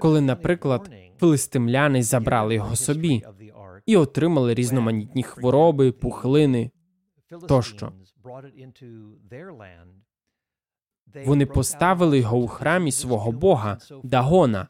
Коли, 0.00 0.20
наприклад, 0.20 0.90
филистимляни 1.18 2.02
забрали 2.02 2.54
його 2.54 2.76
собі 2.76 3.22
і 3.86 3.96
отримали 3.96 4.54
різноманітні 4.54 5.22
хвороби, 5.22 5.92
пухлини 5.92 6.70
тощо. 7.48 7.92
Вони 11.26 11.46
поставили 11.46 12.18
його 12.18 12.38
у 12.38 12.46
храмі 12.46 12.92
свого 12.92 13.32
бога 13.32 13.78
Дагона, 14.02 14.68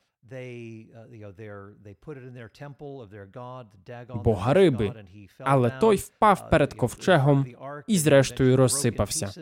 бога 4.25 4.55
риби, 4.55 5.05
але 5.39 5.71
той 5.71 5.97
впав 5.97 6.51
перед 6.51 6.75
ковчегом 6.75 7.47
і, 7.87 7.99
зрештою, 7.99 8.57
розсипався. 8.57 9.33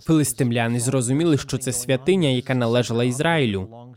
Филистимляни 0.00 0.80
зрозуміли, 0.80 1.38
що 1.38 1.58
це 1.58 1.72
святиня, 1.72 2.28
яка 2.28 2.54
належала 2.54 3.04
Ізраїлю. 3.04 3.94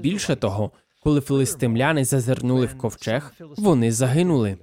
Більше 0.00 0.36
того, 0.36 0.72
коли 1.06 1.20
филистимляни 1.20 2.04
зазирнули 2.04 2.66
в 2.66 2.78
ковчег, 2.78 3.32
вони 3.56 3.92
загинули. 3.92 4.58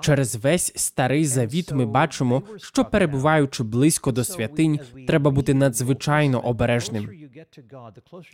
Через 0.00 0.36
весь 0.36 0.72
старий 0.76 1.24
завіт 1.24 1.72
ми 1.72 1.86
бачимо, 1.86 2.42
що 2.56 2.84
перебуваючи 2.84 3.62
близько 3.62 4.12
до 4.12 4.24
святинь, 4.24 4.80
треба 5.06 5.30
бути 5.30 5.54
надзвичайно 5.54 6.40
обережним. 6.40 7.10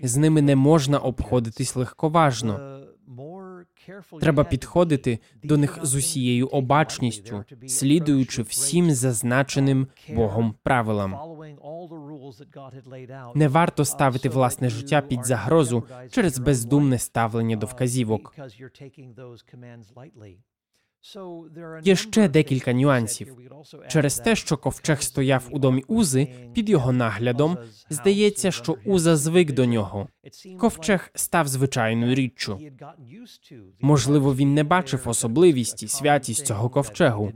З 0.02 0.16
ними 0.16 0.42
не 0.42 0.56
можна 0.56 0.98
обходитись 0.98 1.76
легковажно. 1.76 2.80
Треба 4.20 4.44
підходити 4.44 5.18
до 5.42 5.56
них 5.56 5.78
з 5.82 5.94
усією 5.94 6.46
обачністю, 6.46 7.44
слідуючи 7.68 8.42
всім 8.42 8.90
зазначеним 8.90 9.86
Богом 10.08 10.54
правилам. 10.62 11.18
Не 13.34 13.48
варто 13.48 13.84
ставити 13.84 14.28
власне 14.28 14.70
життя 14.70 15.00
під 15.00 15.26
загрозу 15.26 15.84
через 16.10 16.38
бездумне 16.38 16.98
ставлення 16.98 17.56
до 17.56 17.66
вказівок. 17.66 18.34
Є 21.82 21.96
ще 21.96 22.28
декілька 22.28 22.72
нюансів. 22.72 23.36
Через 23.88 24.18
те, 24.18 24.36
що 24.36 24.56
ковчег 24.56 25.02
стояв 25.02 25.48
у 25.50 25.58
домі 25.58 25.84
Узи 25.86 26.28
під 26.54 26.68
його 26.68 26.92
наглядом, 26.92 27.58
здається, 27.90 28.50
що 28.50 28.76
Уза 28.84 29.16
звик 29.16 29.52
до 29.52 29.64
нього. 29.64 30.08
Ковчег 30.58 31.10
став 31.14 31.48
звичайною 31.48 32.14
річчю. 32.14 32.60
Можливо, 33.80 34.34
він 34.34 34.54
не 34.54 34.64
бачив 34.64 35.02
особливість 35.08 35.82
і 35.82 35.88
святість 35.88 36.46
цього 36.46 36.68
ковчегу. 36.70 37.32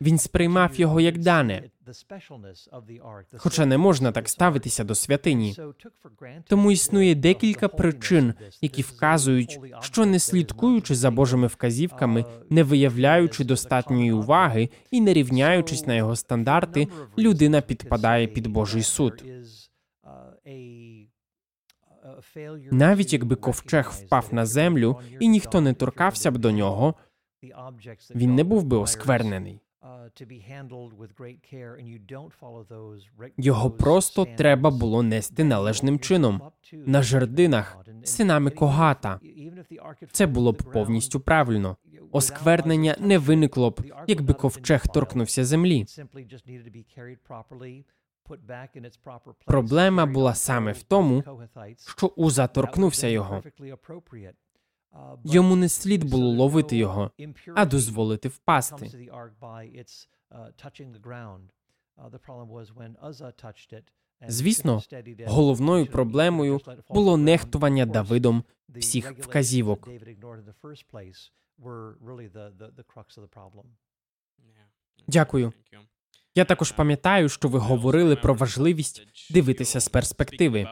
Він 0.00 0.18
сприймав 0.18 0.74
його 0.74 1.00
як 1.00 1.18
дане, 1.18 1.62
хоча 3.36 3.66
не 3.66 3.78
можна 3.78 4.12
так 4.12 4.28
ставитися 4.28 4.84
до 4.84 4.94
святині. 4.94 5.56
Тому 6.48 6.72
існує 6.72 7.14
декілька 7.14 7.68
причин, 7.68 8.34
які 8.60 8.82
вказують, 8.82 9.60
що 9.80 10.06
не 10.06 10.18
слідкуючи 10.18 10.94
за 10.94 11.10
Божими 11.10 11.46
вказівками, 11.46 12.24
не 12.50 12.62
виявляючи 12.62 13.44
достатньої 13.44 14.12
уваги 14.12 14.70
і 14.90 15.00
не 15.00 15.12
рівняючись 15.12 15.86
на 15.86 15.94
його 15.94 16.16
стандарти, 16.16 16.88
людина 17.18 17.60
підпадає 17.60 18.26
під 18.26 18.46
Божий 18.46 18.82
суд. 18.82 19.24
Навіть 22.70 23.12
якби 23.12 23.36
ковчег 23.36 23.92
впав 23.94 24.28
на 24.32 24.46
землю 24.46 25.00
і 25.20 25.28
ніхто 25.28 25.60
не 25.60 25.74
торкався 25.74 26.30
б 26.30 26.38
до 26.38 26.50
нього, 26.50 26.94
він 28.14 28.34
не 28.34 28.44
був 28.44 28.64
би 28.64 28.76
осквернений. 28.76 29.60
Його 33.36 33.70
просто 33.70 34.24
треба 34.24 34.70
було 34.70 35.02
нести 35.02 35.44
належним 35.44 35.98
чином 35.98 36.42
на 36.72 37.02
жердинах, 37.02 37.76
синами 38.04 38.50
когата. 38.50 39.20
Це 40.12 40.26
було 40.26 40.52
б 40.52 40.62
повністю 40.72 41.20
правильно. 41.20 41.76
Осквернення 42.12 42.96
не 43.00 43.18
виникло 43.18 43.70
б, 43.70 43.80
якби 44.06 44.34
ковчег 44.34 44.86
торкнувся 44.88 45.44
землі. 45.44 45.86
Проблема 49.46 50.06
була 50.06 50.34
саме 50.34 50.72
в 50.72 50.82
тому, 50.82 51.24
що 51.96 52.06
Уза 52.06 52.46
торкнувся 52.46 53.08
його. 53.08 53.42
Йому 55.24 55.56
не 55.56 55.68
слід 55.68 56.04
було 56.04 56.28
ловити 56.30 56.76
його, 56.76 57.10
а 57.54 57.66
дозволити 57.66 58.28
впасти. 58.28 58.90
Звісно, 64.28 64.82
головною 65.26 65.86
проблемою 65.86 66.60
було 66.88 67.16
нехтування 67.16 67.86
Давидом 67.86 68.44
всіх 68.68 69.12
вказівок. 69.18 69.88
Дякую. 75.06 75.52
Я 76.34 76.44
також 76.44 76.72
пам'ятаю, 76.72 77.28
що 77.28 77.48
ви 77.48 77.58
говорили 77.58 78.16
про 78.16 78.34
важливість 78.34 79.06
дивитися 79.30 79.80
з 79.80 79.88
перспективи. 79.88 80.66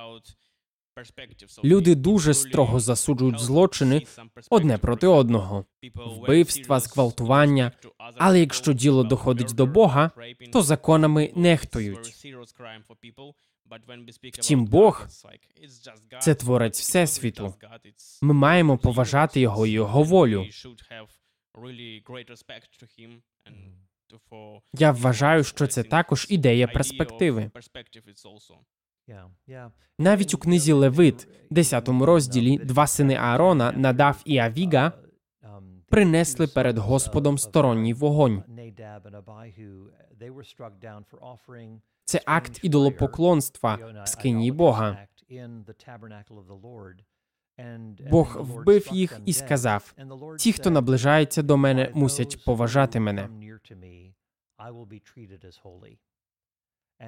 Люди 1.65 1.95
дуже 1.95 2.35
строго 2.35 2.81
засуджують 2.81 3.41
злочини 3.41 4.07
одне 4.51 4.79
проти 4.79 5.07
одного, 5.07 5.65
вбивства, 5.95 6.81
зґвалтування. 6.81 7.73
Але 8.17 8.41
якщо 8.41 8.73
діло 8.73 9.05
доходить 9.05 9.55
до 9.55 9.67
Бога, 9.67 10.11
то 10.53 10.63
законами 10.63 11.33
нехтують. 11.37 12.27
Втім, 14.33 14.65
Бог 14.65 15.07
це 16.21 16.35
творець 16.35 16.81
всесвіту. 16.81 17.55
Ми 18.23 18.35
маємо 18.35 18.79
поважати 18.79 19.41
його 19.41 19.67
і 19.67 19.71
його 19.71 20.03
волю. 20.03 20.47
Я 24.73 24.91
вважаю, 24.93 25.45
що 25.45 25.67
це 25.67 25.83
також 25.83 26.27
ідея 26.31 26.69
перспективи. 26.69 27.51
Навіть 29.99 30.35
у 30.35 30.39
книзі 30.39 30.73
Левит, 30.73 31.29
10 31.51 31.89
розділі, 31.89 32.59
два 32.59 32.87
сини 32.87 33.15
Аарона, 33.15 33.73
Надав 33.73 34.23
і 34.25 34.39
Авіга, 34.39 34.93
принесли 35.89 36.47
перед 36.47 36.79
Господом 36.79 37.39
сторонній 37.39 37.95
вогонь. 37.95 38.43
Це 42.05 42.21
акт 42.27 42.61
ідолопоклонства 42.63 44.05
скині 44.07 44.53
Бога. 44.53 45.07
Бог 48.11 48.37
вбив 48.41 48.89
їх 48.93 49.21
і 49.27 49.33
сказав: 49.33 49.95
Ті, 50.39 50.53
хто 50.53 50.71
наближається 50.71 51.43
до 51.43 51.57
мене, 51.57 51.91
мусять 51.95 52.45
поважати 52.45 53.01
мене. 53.01 53.29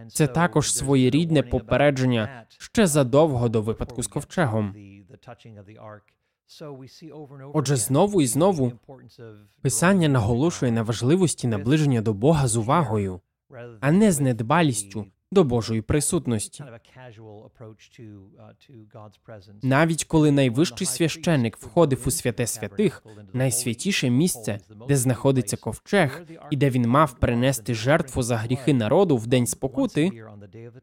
Це 0.08 0.26
також 0.26 0.74
своєрідне 0.74 1.42
попередження 1.42 2.46
ще 2.48 2.86
задовго 2.86 3.48
до 3.48 3.62
випадку 3.62 4.02
з 4.02 4.06
ковчегом. 4.06 4.74
Отже, 7.54 7.76
знову 7.76 8.22
і 8.22 8.26
знову 8.26 8.72
писання 9.62 10.08
наголошує 10.08 10.72
на 10.72 10.82
важливості 10.82 11.48
наближення 11.48 12.00
до 12.00 12.14
Бога 12.14 12.48
з 12.48 12.56
увагою, 12.56 13.20
а 13.80 13.92
не 13.92 14.12
з 14.12 14.20
недбалістю 14.20 15.06
до 15.32 15.44
Божої 15.44 15.82
присутності. 15.82 16.64
Навіть 19.62 20.04
коли 20.04 20.30
найвищий 20.30 20.86
священник 20.86 21.56
входив 21.56 22.02
у 22.06 22.10
святе 22.10 22.46
святих, 22.46 23.04
найсвятіше 23.32 24.10
місце, 24.10 24.58
де 24.88 24.96
знаходиться 24.96 25.56
ковчег, 25.56 26.22
і 26.50 26.56
де 26.56 26.70
він 26.70 26.88
мав 26.88 27.18
принести 27.18 27.74
жертву 27.74 28.22
за 28.22 28.36
гріхи 28.36 28.74
народу 28.74 29.16
в 29.16 29.26
день 29.26 29.46
спокути, 29.46 30.24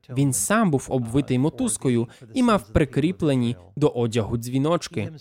він 0.09 0.33
сам 0.33 0.71
був 0.71 0.85
обвитий 0.89 1.37
мотузкою 1.37 2.07
і 2.33 2.43
мав 2.43 2.73
прикріплені 2.73 3.55
до 3.75 3.87
одягу 3.87 4.37
дзвіночки. 4.37 5.11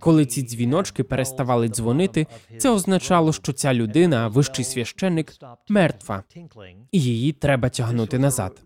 Коли 0.00 0.26
ці 0.26 0.42
дзвіночки 0.42 1.04
переставали 1.04 1.68
дзвонити, 1.68 2.26
це 2.58 2.70
означало, 2.70 3.32
що 3.32 3.52
ця 3.52 3.74
людина, 3.74 4.28
вищий 4.28 4.64
священник, 4.64 5.32
мертва, 5.68 6.24
і 6.92 7.02
її 7.02 7.32
треба 7.32 7.68
тягнути 7.68 8.18
назад. 8.18 8.64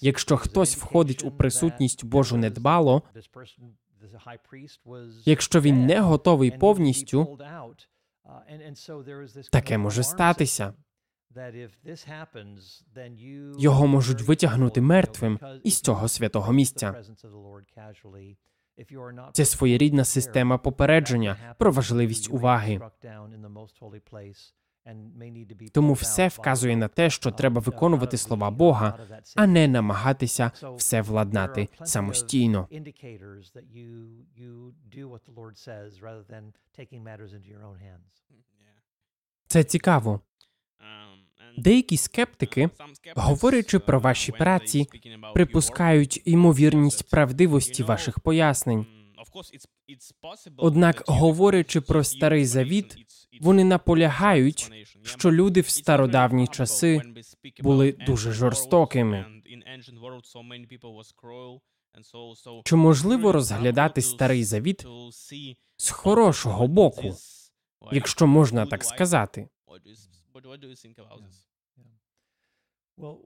Якщо 0.00 0.36
хтось 0.36 0.76
входить 0.76 1.24
у 1.24 1.30
присутність 1.30 2.04
Божу 2.04 2.36
недбало, 2.36 3.02
якщо 5.24 5.60
він 5.60 5.86
не 5.86 6.00
готовий 6.00 6.50
повністю, 6.50 7.38
таке 9.52 9.78
може 9.78 10.02
статися. 10.02 10.74
Його 13.58 13.86
можуть 13.86 14.22
витягнути 14.22 14.80
мертвим 14.80 15.38
із 15.64 15.80
цього 15.80 16.08
святого 16.08 16.52
місця. 16.52 17.02
Це 19.32 19.44
своєрідна 19.44 20.04
система 20.04 20.58
попередження 20.58 21.54
про 21.58 21.72
важливість 21.72 22.30
уваги. 22.30 22.80
Тому 25.72 25.92
все 25.92 26.28
вказує 26.28 26.76
на 26.76 26.88
те, 26.88 27.10
що 27.10 27.30
треба 27.30 27.60
виконувати 27.60 28.16
слова 28.16 28.50
Бога, 28.50 28.98
а 29.36 29.46
не 29.46 29.68
намагатися 29.68 30.50
все 30.76 31.02
владнати 31.02 31.68
самостійно. 31.84 32.68
Це 39.46 39.64
цікаво. 39.64 40.20
Деякі 41.56 41.96
скептики, 41.96 42.70
говорячи 43.16 43.78
про 43.78 44.00
ваші 44.00 44.32
праці, 44.32 44.86
припускають 45.34 46.22
ймовірність 46.24 47.10
правдивості 47.10 47.82
ваших 47.82 48.20
пояснень. 48.20 48.86
Однак, 50.56 51.04
говорячи 51.06 51.80
про 51.80 52.04
старий 52.04 52.44
завіт, 52.44 52.96
вони 53.40 53.64
наполягають, 53.64 54.70
що 55.02 55.32
люди 55.32 55.60
в 55.60 55.68
стародавні 55.68 56.46
часи 56.46 57.02
були 57.60 57.92
дуже 57.92 58.32
жорстокими. 58.32 59.26
Чи 62.64 62.76
можливо 62.76 63.32
розглядати 63.32 64.02
старий 64.02 64.44
завіт 64.44 64.86
з 65.76 65.90
хорошого 65.90 66.66
боку, 66.66 67.16
якщо 67.92 68.26
можна 68.26 68.66
так 68.66 68.84
сказати? 68.84 69.48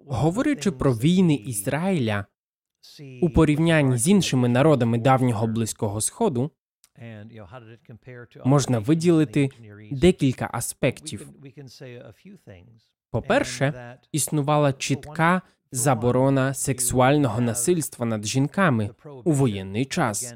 Говорячи 0.06 0.70
про 0.70 0.92
війни 0.94 1.34
Ізраїля 1.34 2.26
у 3.22 3.30
порівнянні 3.30 3.98
з 3.98 4.08
іншими 4.08 4.48
народами 4.48 4.98
давнього 4.98 5.46
близького 5.46 6.00
сходу, 6.00 6.50
можна 8.44 8.78
виділити 8.78 9.48
декілька 9.90 10.50
аспектів. 10.52 11.28
По-перше, 13.10 13.98
існувала 14.12 14.72
чітка 14.72 15.42
заборона 15.72 16.54
сексуального 16.54 17.40
насильства 17.40 18.06
над 18.06 18.26
жінками 18.26 18.90
у 19.24 19.32
воєнний 19.32 19.84
час. 19.84 20.34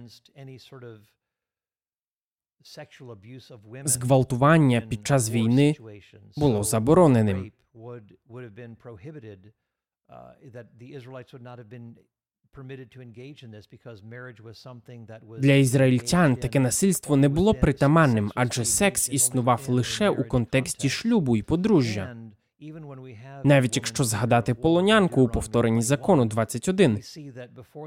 Зґвалтування 3.84 4.80
під 4.80 5.06
час 5.06 5.30
війни 5.30 5.76
було 6.36 6.62
забороненим. 6.62 7.52
Для 15.38 15.54
ізраїльтян 15.54 16.36
таке 16.36 16.60
насильство 16.60 17.16
не 17.16 17.28
було 17.28 17.54
притаманним, 17.54 18.32
адже 18.34 18.64
секс 18.64 19.08
існував 19.08 19.68
лише 19.68 20.10
у 20.10 20.24
контексті 20.24 20.88
шлюбу 20.88 21.36
і 21.36 21.42
подружжя. 21.42 22.16
Навіть 23.44 23.76
якщо 23.76 24.04
згадати 24.04 24.54
полонянку 24.54 25.22
у 25.22 25.28
повторенні 25.28 25.82
закону 25.82 26.24
21, 26.24 27.02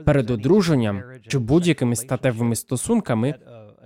перед 0.05 0.29
одруженням 0.29 1.03
чи 1.27 1.39
будь-якими 1.39 1.95
статевими 1.95 2.55
стосунками 2.55 3.35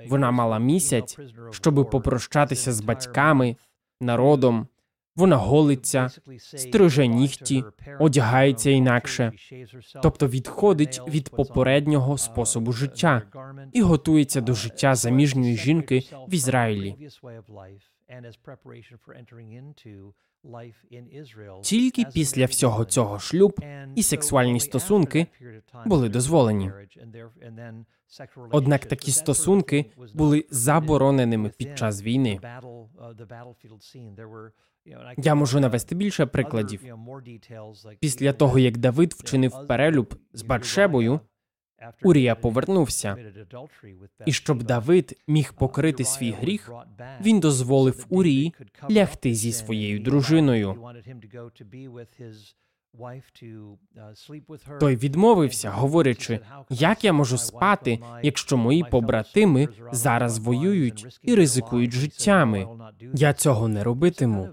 вона 0.09 0.31
мала 0.31 0.59
місяць, 0.59 1.17
щоби 1.51 1.83
попрощатися 1.83 2.73
з 2.73 2.81
батьками, 2.81 3.55
народом. 4.01 4.67
Вона 5.15 5.35
голиться, 5.35 6.09
стриже 6.37 7.07
нігті, 7.07 7.63
одягається 7.99 8.69
інакше, 8.69 9.31
тобто 10.03 10.27
відходить 10.27 11.01
від 11.07 11.29
попереднього 11.29 12.17
способу 12.17 12.71
життя 12.71 13.21
і 13.73 13.81
готується 13.81 14.41
до 14.41 14.53
життя 14.53 14.95
заміжньої 14.95 15.57
жінки 15.57 16.03
в 16.27 16.33
Ізраїлі. 16.33 16.95
Тільки 21.63 22.05
після 22.13 22.45
всього 22.45 22.85
цього 22.85 23.19
шлюб 23.19 23.59
і 23.95 24.03
сексуальні 24.03 24.59
стосунки 24.59 25.27
були 25.85 26.09
дозволені. 26.09 26.71
Однак 28.51 28.85
такі 28.85 29.11
стосунки 29.11 29.85
були 30.13 30.45
забороненими 30.49 31.49
під 31.49 31.77
час 31.77 32.03
війни. 32.03 32.39
Я 35.17 35.35
можу 35.35 35.59
навести 35.59 35.95
більше 35.95 36.25
прикладів. 36.25 36.81
Після 37.99 38.33
того, 38.33 38.59
як 38.59 38.77
Давид 38.77 39.13
вчинив 39.13 39.67
перелюб 39.67 40.15
з 40.33 40.41
Батшебою, 40.41 41.19
Урія 42.03 42.35
повернувся. 42.35 43.17
І 44.25 44.33
щоб 44.33 44.63
Давид 44.63 45.13
міг 45.27 45.53
покрити 45.53 46.03
свій 46.03 46.31
гріх, 46.31 46.71
він 47.21 47.39
дозволив 47.39 48.05
Урії 48.09 48.53
лягти 48.91 49.33
зі 49.33 49.51
своєю 49.51 49.99
дружиною. 49.99 50.75
Той 54.79 54.95
відмовився, 54.95 55.69
говорячи, 55.69 56.39
як 56.69 57.03
я 57.03 57.13
можу 57.13 57.37
спати, 57.37 57.99
якщо 58.23 58.57
мої 58.57 58.83
побратими 58.83 59.67
зараз 59.91 60.39
воюють 60.39 61.19
і 61.21 61.35
ризикують 61.35 61.91
життями. 61.91 62.67
Я 63.13 63.33
цього 63.33 63.67
не 63.67 63.83
робитиму. 63.83 64.49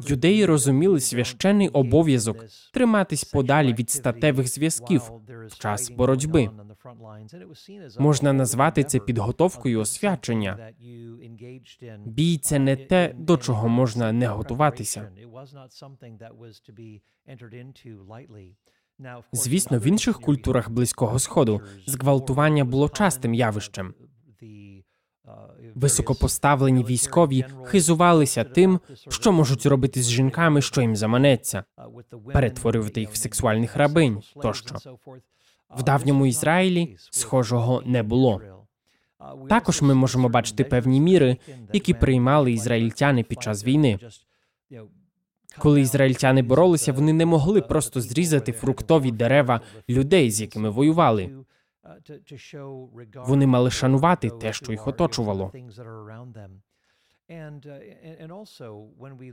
Юдеї 0.00 0.44
розуміли 0.46 1.00
священний 1.00 1.68
обов'язок 1.68 2.44
триматись 2.72 3.24
подалі 3.24 3.74
від 3.74 3.90
статевих 3.90 4.48
зв'язків 4.48 5.02
в 5.46 5.58
час 5.58 5.90
боротьби. 5.90 6.50
Можна 7.98 8.32
назвати 8.32 8.84
це 8.84 8.98
підготовкою 8.98 9.80
освячення. 9.80 10.72
Бій 12.06 12.38
це 12.38 12.58
не 12.58 12.76
те, 12.76 13.14
до 13.18 13.36
чого 13.36 13.68
можна 13.68 14.12
не 14.12 14.26
готуватися. 14.26 15.12
Звісно, 19.32 19.78
в 19.78 19.86
інших 19.86 20.20
культурах 20.20 20.70
близького 20.70 21.18
сходу 21.18 21.60
зґвалтування 21.86 22.64
було 22.64 22.88
частим 22.88 23.34
явищем. 23.34 23.94
Високопоставлені 25.74 26.84
військові 26.84 27.44
хизувалися 27.64 28.44
тим, 28.44 28.80
що 29.08 29.32
можуть 29.32 29.66
робити 29.66 30.02
з 30.02 30.10
жінками, 30.10 30.62
що 30.62 30.80
їм 30.80 30.96
заманеться, 30.96 31.64
перетворювати 32.32 33.00
їх 33.00 33.10
в 33.10 33.16
сексуальних 33.16 33.76
рабинь 33.76 34.22
тощо. 34.42 34.74
В 35.76 35.82
давньому 35.82 36.26
Ізраїлі 36.26 36.96
схожого 37.10 37.82
не 37.86 38.02
було. 38.02 38.40
Також 39.48 39.82
ми 39.82 39.94
можемо 39.94 40.28
бачити 40.28 40.64
певні 40.64 41.00
міри, 41.00 41.36
які 41.72 41.94
приймали 41.94 42.52
ізраїльтяни 42.52 43.22
під 43.22 43.42
час 43.42 43.64
війни. 43.64 43.98
Коли 45.58 45.80
ізраїльтяни 45.80 46.42
боролися, 46.42 46.92
вони 46.92 47.12
не 47.12 47.26
могли 47.26 47.60
просто 47.60 48.00
зрізати 48.00 48.52
фруктові 48.52 49.10
дерева 49.10 49.60
людей, 49.88 50.30
з 50.30 50.40
якими 50.40 50.70
воювали. 50.70 51.30
Вони 53.14 53.46
мали 53.46 53.70
шанувати 53.70 54.30
те, 54.30 54.52
що 54.52 54.72
їх 54.72 54.86
оточувало. 54.86 55.52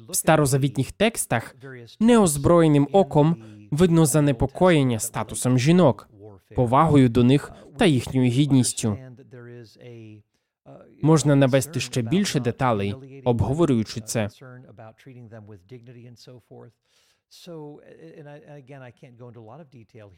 В 0.10 0.16
старозавітніх 0.16 0.92
текстах 0.92 1.56
неозброєним 2.00 2.88
оком 2.92 3.44
видно 3.72 4.06
занепокоєння 4.06 5.00
статусом 5.00 5.60
жінок, 5.60 6.10
повагою 6.56 7.10
до 7.10 7.24
них 7.24 7.52
та 7.78 7.86
їхньою 7.86 8.30
гідністю. 8.30 8.98
Можна 11.02 11.36
навести 11.36 11.80
ще 11.80 12.02
більше 12.02 12.40
деталей, 12.40 13.22
обговорюючи 13.26 14.02
це. 14.02 14.30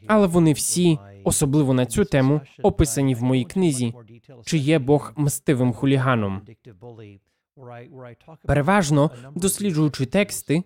Але 0.06 0.26
вони 0.26 0.52
всі, 0.52 0.98
особливо 1.24 1.74
на 1.74 1.86
цю 1.86 2.04
тему, 2.04 2.40
описані 2.62 3.14
в 3.14 3.22
моїй 3.22 3.44
книзі. 3.44 3.94
Чи 4.44 4.58
є 4.58 4.78
Бог 4.78 5.12
мстивим 5.16 5.72
хуліганом? 5.72 6.42
Переважно 8.44 9.10
досліджуючи 9.34 10.06
тексти, 10.06 10.62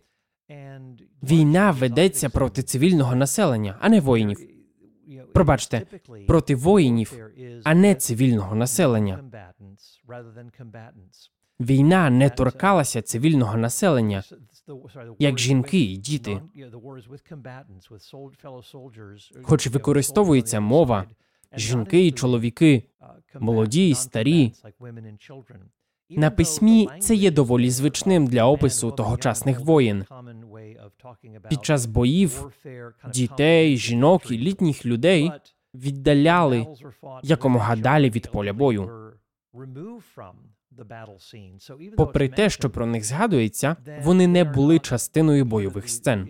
війна 1.23 1.71
ведеться 1.71 2.29
проти 2.29 2.63
цивільного 2.63 3.15
населення, 3.15 3.79
а 3.81 3.89
не 3.89 4.01
воїнів. 4.01 4.39
Пробачте, 5.35 5.83
проти 6.27 6.55
воїнів, 6.55 7.19
а 7.65 7.75
не 7.75 7.95
цивільного 7.95 8.55
населення. 8.55 9.25
Війна 11.61 12.11
не 12.11 12.31
торкалася 12.31 13.03
цивільного 13.03 13.57
населення, 13.57 14.23
як 15.19 15.39
жінки 15.39 15.81
і 15.81 15.97
діти. 15.97 16.43
Хоч 19.43 19.67
використовується 19.67 20.61
мова, 20.61 21.05
жінки 21.57 22.07
і 22.07 22.13
чоловіки, 22.13 22.85
молоді 23.41 23.89
і 23.89 23.95
старі. 23.95 24.53
На 26.11 26.31
письмі 26.31 26.89
це 27.01 27.15
є 27.15 27.31
доволі 27.31 27.71
звичним 27.71 28.27
для 28.27 28.45
опису 28.47 28.91
тогочасних 28.91 29.61
воїн. 29.61 30.05
Під 31.49 31.65
час 31.65 31.87
боїв 31.87 32.51
дітей, 33.13 33.77
жінок 33.77 34.31
і 34.31 34.39
літніх 34.39 34.87
людей 34.87 35.33
віддаляли 35.75 36.67
якомога 37.23 37.77
далі 37.77 38.11
від 38.11 38.31
поля 38.31 38.53
бою. 38.53 39.13
Попри 41.97 42.29
те, 42.29 42.51
що 42.51 42.71
про 42.71 42.87
них 42.87 43.05
згадується, 43.05 43.77
вони 44.03 44.27
не 44.27 44.45
були 44.45 44.79
частиною 44.79 45.45
бойових 45.45 45.89
сцен. 45.89 46.29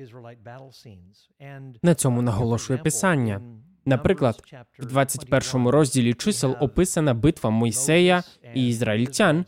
На 1.82 1.94
цьому 1.94 2.22
наголошує 2.22 2.78
писання. 2.78 3.40
Наприклад, 3.86 4.42
в 4.78 4.86
21 4.86 5.68
розділі 5.68 6.14
чисел 6.14 6.56
описана 6.60 7.14
битва 7.14 7.50
Мойсея 7.50 8.22
і 8.54 8.68
ізраїльтян 8.68 9.44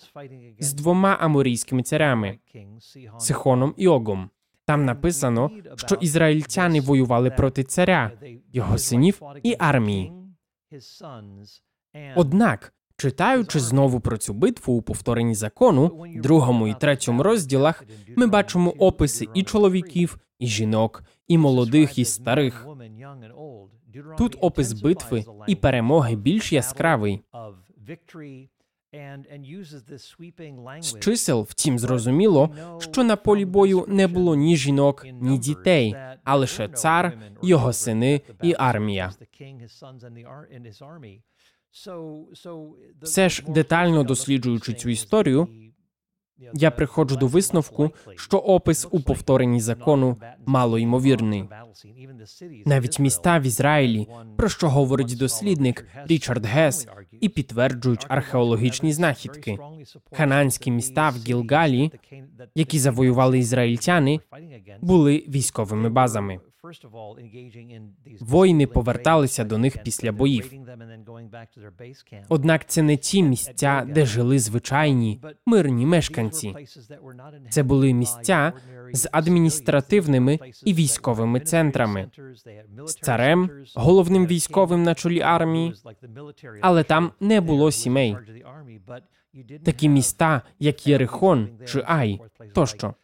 з 0.58 0.72
двома 0.72 1.14
аморійськими 1.14 1.82
царями 1.82 2.38
Сихоном 3.18 3.74
і 3.76 3.88
Огом. 3.88 4.30
Там 4.66 4.84
написано, 4.84 5.50
що 5.76 5.94
ізраїльтяни 5.94 6.80
воювали 6.80 7.30
проти 7.30 7.64
царя, 7.64 8.10
його 8.52 8.78
синів 8.78 9.22
і 9.42 9.56
армії. 9.58 10.12
Однак, 12.16 12.74
читаючи 12.96 13.60
знову 13.60 14.00
про 14.00 14.18
цю 14.18 14.34
битву 14.34 14.74
у 14.74 14.82
повторенні 14.82 15.34
закону, 15.34 16.06
другому 16.16 16.68
і 16.68 16.74
третьому 16.74 17.22
розділах, 17.22 17.84
ми 18.16 18.26
бачимо 18.26 18.70
описи 18.78 19.26
і 19.34 19.42
чоловіків, 19.42 20.18
і 20.38 20.46
жінок, 20.46 21.02
і 21.28 21.38
молодих, 21.38 21.98
і 21.98 22.04
старих. 22.04 22.66
Тут 24.18 24.36
опис 24.40 24.72
битви 24.72 25.24
і 25.46 25.54
перемоги 25.54 26.16
більш 26.16 26.52
яскравий. 26.52 27.22
З 30.80 30.98
чисел, 31.00 31.46
втім, 31.48 31.78
зрозуміло, 31.78 32.50
що 32.78 33.04
на 33.04 33.16
полі 33.16 33.44
бою 33.44 33.84
не 33.88 34.06
було 34.06 34.36
ні 34.36 34.56
жінок, 34.56 35.06
ні 35.20 35.38
дітей, 35.38 35.96
а 36.24 36.36
лише 36.36 36.68
цар, 36.68 37.18
його 37.42 37.72
сини 37.72 38.20
і 38.42 38.54
армія. 38.58 39.12
Все 43.02 43.28
ж 43.28 43.44
детально 43.48 44.04
досліджуючи 44.04 44.74
цю 44.74 44.88
історію, 44.88 45.48
я 46.54 46.70
приходжу 46.70 47.16
до 47.16 47.26
висновку, 47.26 47.90
що 48.16 48.38
опис 48.38 48.88
у 48.90 49.00
повторенні 49.00 49.60
закону 49.60 50.16
мало 50.46 50.78
ймовірний. 50.78 51.44
Навіть 52.66 52.98
міста 52.98 53.38
в 53.38 53.42
Ізраїлі, 53.42 54.08
про 54.36 54.48
що 54.48 54.68
говорить 54.68 55.18
дослідник 55.18 55.86
Річард 56.04 56.46
Гес, 56.46 56.88
і 57.20 57.28
підтверджують 57.28 58.06
археологічні 58.08 58.92
знахідки. 58.92 59.58
Хананські 60.12 60.70
міста 60.70 61.08
в 61.08 61.16
Гілгалі, 61.16 61.90
які 62.54 62.78
завоювали 62.78 63.38
ізраїльтяни, 63.38 64.20
були 64.80 65.24
військовими 65.28 65.88
базами. 65.88 66.40
Воїни 68.20 68.66
поверталися 68.66 69.44
до 69.44 69.58
них 69.58 69.82
після 69.82 70.12
боїв. 70.12 70.52
Однак 72.28 72.66
це 72.66 72.82
не 72.82 72.96
ті 72.96 73.22
місця, 73.22 73.86
де 73.88 74.06
жили 74.06 74.38
звичайні 74.38 75.20
мирні 75.46 75.86
мешканці. 75.86 76.54
Це 77.50 77.62
були 77.62 77.92
місця 77.92 78.52
з 78.92 79.08
адміністративними 79.12 80.38
і 80.64 80.74
військовими 80.74 81.40
центрами, 81.40 82.10
з 82.86 82.94
царем, 82.94 83.50
головним 83.74 84.26
військовим 84.26 84.82
на 84.82 84.94
чолі 84.94 85.20
армії, 85.20 85.74
але 86.60 86.84
там 87.06 87.28
не 87.28 87.40
було 87.40 87.70
сімей. 87.70 88.16
Такі 89.64 89.88
міста, 89.88 90.42
як 90.58 90.86
Єрихон 90.86 91.58
чи 91.66 91.82
Ай, 91.86 92.20
тощо. 92.54 92.94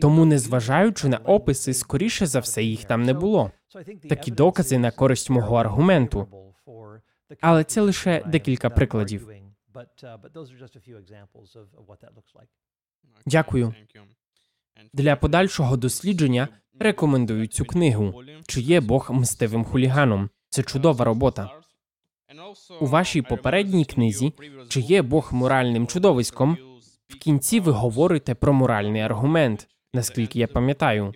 Тому, 0.00 0.24
незважаючи 0.24 1.08
на 1.08 1.16
описи, 1.16 1.74
скоріше 1.74 2.26
за 2.26 2.40
все 2.40 2.62
їх 2.62 2.84
там 2.84 3.02
не 3.02 3.14
було. 3.14 3.50
Такі 4.08 4.30
докази 4.30 4.78
на 4.78 4.90
користь 4.90 5.30
мого 5.30 5.56
аргументу. 5.56 6.28
Але 7.40 7.64
це 7.64 7.80
лише 7.80 8.24
декілька 8.26 8.70
прикладів. 8.70 9.28
Дякую. 13.26 13.74
Для 14.92 15.16
подальшого 15.16 15.76
дослідження 15.76 16.48
рекомендую 16.78 17.46
цю 17.46 17.64
книгу. 17.64 18.22
Чи 18.46 18.60
є 18.60 18.80
Бог 18.80 19.10
мстивим 19.10 19.64
хуліганом? 19.64 20.30
Це 20.56 20.62
чудова 20.62 21.04
робота. 21.04 21.50
У 22.80 22.86
вашій 22.86 23.22
попередній 23.22 23.84
книзі 23.84 24.32
чи 24.68 24.80
є 24.80 25.02
Бог 25.02 25.28
моральним 25.32 25.86
чудовиськом? 25.86 26.58
В 27.08 27.14
кінці 27.14 27.60
ви 27.60 27.72
говорите 27.72 28.34
про 28.34 28.52
моральний 28.52 29.02
аргумент, 29.02 29.68
наскільки 29.94 30.38
я 30.38 30.46
пам'ятаю. 30.46 31.14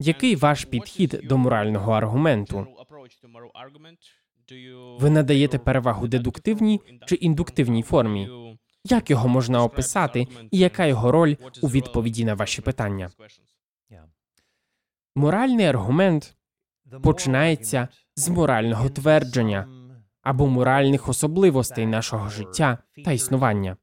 Який 0.00 0.36
ваш 0.36 0.64
підхід 0.64 1.20
до 1.24 1.38
морального 1.38 1.92
аргументу? 1.92 2.66
Ви 4.98 5.10
надаєте 5.10 5.58
перевагу 5.58 6.08
дедуктивній 6.08 6.80
чи 7.06 7.14
індуктивній 7.14 7.82
формі? 7.82 8.30
Як 8.84 9.10
його 9.10 9.28
можна 9.28 9.64
описати, 9.64 10.26
і 10.50 10.58
яка 10.58 10.86
його 10.86 11.12
роль 11.12 11.36
у 11.62 11.68
відповіді 11.68 12.24
на 12.24 12.34
ваші 12.34 12.62
питання? 12.62 13.10
Моральний 15.14 15.66
аргумент 15.66 16.37
починається 17.02 17.88
з 18.16 18.28
морального 18.28 18.88
твердження 18.88 19.68
або 20.22 20.46
моральних 20.46 21.08
особливостей 21.08 21.86
нашого 21.86 22.28
життя 22.28 22.78
та 23.04 23.12
існування. 23.12 23.76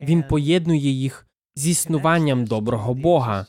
Він 0.00 0.22
поєднує 0.22 0.90
їх 0.90 1.26
з 1.54 1.68
існуванням 1.68 2.44
доброго 2.44 2.94
Бога, 2.94 3.46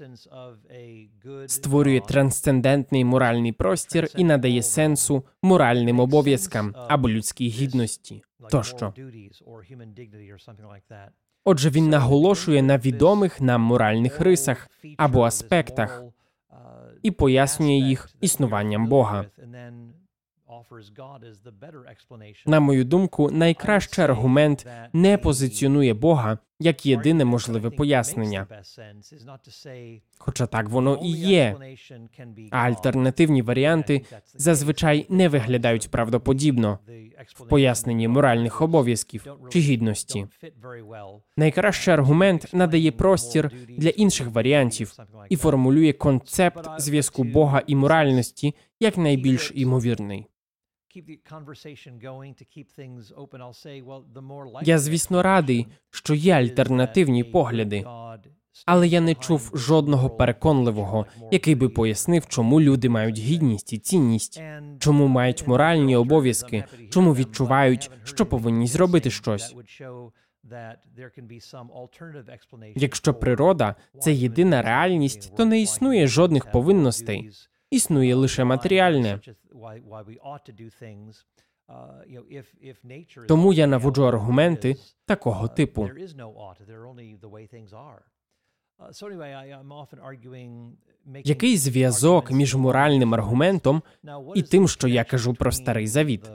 створює 1.47 1.99
трансцендентний 1.99 3.05
моральний 3.05 3.51
простір 3.51 4.07
і 4.17 4.23
надає 4.23 4.63
сенсу 4.63 5.23
моральним 5.43 5.99
обов'язкам 5.99 6.75
або 6.75 7.09
людській 7.09 7.47
гідності 7.49 8.21
тощо. 8.49 8.93
Отже, 11.45 11.69
він 11.69 11.89
наголошує 11.89 12.61
на 12.61 12.77
відомих 12.77 13.41
нам 13.41 13.61
моральних 13.61 14.19
рисах 14.19 14.69
або 14.97 15.23
аспектах 15.23 16.03
і 17.03 17.11
пояснює 17.11 17.73
їх 17.73 18.09
існуванням 18.21 18.87
Бога. 18.87 19.25
На 22.45 22.59
мою 22.59 22.85
думку, 22.85 23.31
найкращий 23.31 24.03
аргумент 24.03 24.67
не 24.93 25.17
позиціонує 25.17 25.93
Бога 25.93 26.37
як 26.63 26.85
єдине 26.85 27.25
можливе 27.25 27.69
пояснення. 27.69 28.47
Хоча 30.17 30.45
так 30.47 30.69
воно 30.69 30.99
і 31.03 31.09
є. 31.11 31.57
А 32.51 32.57
альтернативні 32.57 33.41
варіанти 33.41 34.01
зазвичай 34.33 35.05
не 35.09 35.29
виглядають 35.29 35.91
правдоподібно 35.91 36.79
в 37.35 37.47
поясненні 37.47 38.07
моральних 38.07 38.61
обов'язків 38.61 39.25
чи 39.51 39.59
гідності. 39.59 40.27
Найкращий 41.37 41.93
аргумент 41.93 42.53
надає 42.53 42.91
простір 42.91 43.51
для 43.67 43.89
інших 43.89 44.27
варіантів 44.27 44.93
і 45.29 45.35
формулює 45.35 45.93
концепт 45.93 46.69
зв'язку 46.77 47.23
Бога 47.23 47.61
і 47.67 47.75
моральності 47.75 48.55
як 48.79 48.97
найбільш 48.97 49.51
імовірний. 49.55 50.27
Я, 54.63 54.79
звісно, 54.79 55.23
радий, 55.23 55.67
що 55.89 56.13
є 56.13 56.33
альтернативні 56.33 57.23
погляди, 57.23 57.85
але 58.65 58.87
я 58.87 59.01
не 59.01 59.15
чув 59.15 59.51
жодного 59.53 60.09
переконливого, 60.09 61.05
який 61.31 61.55
би 61.55 61.69
пояснив, 61.69 62.27
чому 62.27 62.61
люди 62.61 62.89
мають 62.89 63.17
гідність 63.19 63.73
і 63.73 63.77
цінність, 63.77 64.41
чому 64.79 65.07
мають 65.07 65.47
моральні 65.47 65.95
обов'язки, 65.95 66.63
чому 66.89 67.15
відчувають, 67.15 67.91
що 68.03 68.25
повинні 68.25 68.67
зробити 68.67 69.11
щось. 69.11 69.55
Якщо 72.75 73.13
природа 73.13 73.75
це 73.99 74.13
єдина 74.13 74.61
реальність, 74.61 75.35
то 75.37 75.45
не 75.45 75.61
існує 75.61 76.07
жодних 76.07 76.51
повинностей, 76.51 77.31
існує 77.75 78.15
лише 78.15 78.43
матеріальне. 78.43 79.19
Тому 83.27 83.53
я 83.53 83.67
наводжу 83.67 84.07
аргументи 84.07 84.75
такого 85.05 85.47
типу. 85.47 85.89
Який 91.23 91.57
зв'язок 91.57 92.31
між 92.31 92.55
моральним 92.55 93.13
аргументом 93.13 93.83
і 94.35 94.43
тим, 94.43 94.67
що 94.67 94.87
я 94.87 95.03
кажу 95.03 95.33
про 95.33 95.51
старий 95.51 95.87
завіт? 95.87 96.31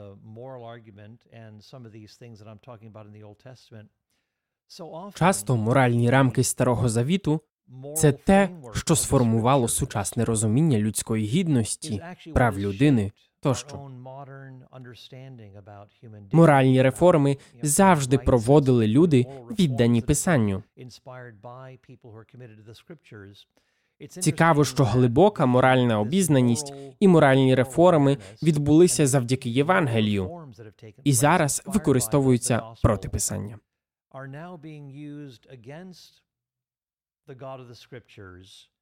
Часто 5.13 5.57
моральні 5.57 6.09
рамки 6.09 6.43
старого 6.43 6.89
завіту 6.89 7.41
це 7.95 8.11
те, 8.11 8.49
що 8.73 8.95
сформувало 8.95 9.67
сучасне 9.67 10.25
розуміння 10.25 10.79
людської 10.79 11.25
гідності, 11.25 12.01
прав 12.33 12.59
людини 12.59 13.11
тощо. 13.39 13.89
Моральні 16.31 16.81
реформи 16.81 17.37
завжди 17.61 18.17
проводили 18.17 18.87
люди, 18.87 19.25
віддані 19.59 20.01
писанню. 20.01 20.63
Цікаво, 24.09 24.65
що 24.65 24.83
глибока 24.83 25.45
моральна 25.45 25.99
обізнаність 25.99 26.73
і 26.99 27.07
моральні 27.07 27.55
реформи 27.55 28.17
відбулися 28.43 29.07
завдяки 29.07 29.49
Євангелію 29.49 30.53
і 31.03 31.13
зараз 31.13 31.63
використовуються 31.65 32.63
проти 32.81 33.09
писання. 33.09 33.59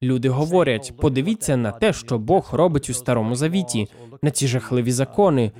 Люди 0.02 0.28
говорять: 0.28 0.92
подивіться 1.00 1.56
на 1.56 1.72
те, 1.72 1.92
що 1.92 2.18
Бог 2.18 2.50
робить 2.52 2.90
у 2.90 2.94
старому 2.94 3.34
завіті, 3.34 3.88
на 4.22 4.30
ці 4.30 4.46
жахливі 4.46 4.92
закони, 4.92 5.52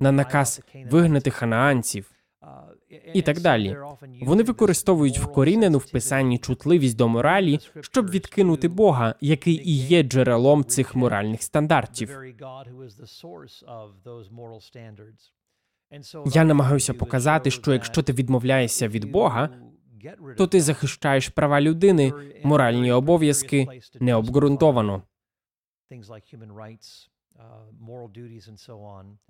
на 0.00 0.12
наказ 0.12 0.60
вигнати 0.90 1.30
ханаанців. 1.30 2.12
І 3.14 3.22
так 3.22 3.40
далі. 3.40 3.76
Вони 4.22 4.42
використовують 4.42 5.18
вкорінену 5.18 5.78
в 5.78 5.90
писанні 5.90 6.38
чутливість 6.38 6.96
до 6.96 7.08
моралі, 7.08 7.58
щоб 7.80 8.10
відкинути 8.10 8.68
Бога, 8.68 9.14
який 9.20 9.70
і 9.70 9.76
є 9.76 10.02
джерелом 10.02 10.64
цих 10.64 10.96
моральних 10.96 11.42
стандартів. 11.42 12.18
Я 16.26 16.44
намагаюся 16.44 16.94
показати, 16.94 17.50
що 17.50 17.72
якщо 17.72 18.02
ти 18.02 18.12
відмовляєшся 18.12 18.88
від 18.88 19.10
Бога, 19.10 19.48
то 20.36 20.46
ти 20.46 20.60
захищаєш 20.60 21.28
права 21.28 21.60
людини, 21.60 22.12
моральні 22.44 22.92
обов'язки 22.92 23.68
необґрунтовано. 24.00 25.02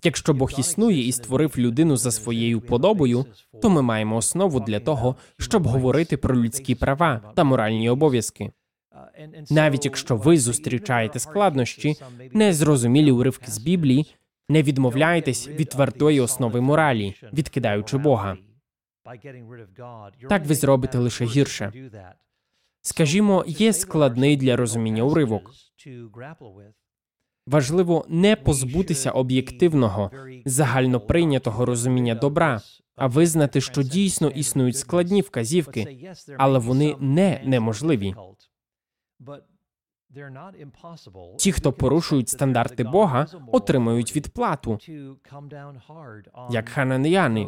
Якщо 0.03 0.33
Бог 0.33 0.51
існує 0.57 1.07
і 1.07 1.11
створив 1.11 1.53
людину 1.57 1.97
за 1.97 2.11
своєю 2.11 2.61
подобою, 2.61 3.25
то 3.61 3.69
ми 3.69 3.81
маємо 3.81 4.15
основу 4.15 4.59
для 4.59 4.79
того, 4.79 5.15
щоб 5.39 5.67
говорити 5.67 6.17
про 6.17 6.35
людські 6.35 6.75
права 6.75 7.33
та 7.35 7.43
моральні 7.43 7.89
обов'язки. 7.89 8.51
Навіть 9.49 9.85
якщо 9.85 10.15
ви 10.15 10.37
зустрічаєте 10.37 11.19
складнощі, 11.19 11.95
незрозумілі 12.33 13.11
уривки 13.11 13.51
з 13.51 13.57
Біблії, 13.57 14.15
не 14.49 14.63
відмовляйтесь 14.63 15.47
від 15.47 15.69
твердої 15.69 16.19
основи 16.19 16.61
моралі, 16.61 17.15
відкидаючи 17.33 17.97
Бога. 17.97 18.37
Так 20.29 20.45
ви 20.45 20.55
зробите 20.55 20.97
лише 20.97 21.25
гірше. 21.25 21.73
Скажімо, 22.81 23.43
є 23.47 23.73
складний 23.73 24.37
для 24.37 24.55
розуміння 24.55 25.03
уривок. 25.03 25.51
Важливо 27.47 28.05
не 28.09 28.35
позбутися 28.35 29.11
об'єктивного, 29.11 30.11
загальноприйнятого 30.45 31.65
розуміння 31.65 32.15
добра, 32.15 32.61
а 32.95 33.07
визнати, 33.07 33.61
що 33.61 33.83
дійсно 33.83 34.29
існують 34.29 34.77
складні 34.77 35.21
вказівки, 35.21 36.13
але 36.37 36.59
вони 36.59 36.95
не 36.99 37.41
неможливі. 37.45 38.15
Ті, 41.37 41.51
хто 41.51 41.73
порушують 41.73 42.29
стандарти 42.29 42.83
Бога, 42.83 43.27
отримують 43.51 44.15
відплату, 44.15 44.79
як 46.49 46.69
хананеяни, 46.69 47.47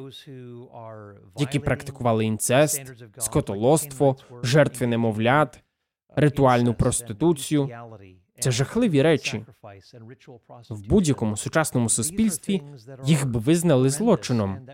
які 1.38 1.60
практикували 1.60 2.26
інцест, 2.26 2.94
скотолоство, 3.18 4.16
жертви 4.44 4.88
немовлят, 4.88 5.64
ритуальну 6.16 6.74
проституцію. 6.74 7.70
Це 8.40 8.52
жахливі 8.52 9.02
речі. 9.02 9.46
В 10.70 10.88
будь-якому 10.88 11.38
сучасному 11.38 11.90
суспільстві 11.90 12.62
їх 13.04 13.28
би 13.28 13.40
визнали 13.40 13.90
злочином. 13.90 14.68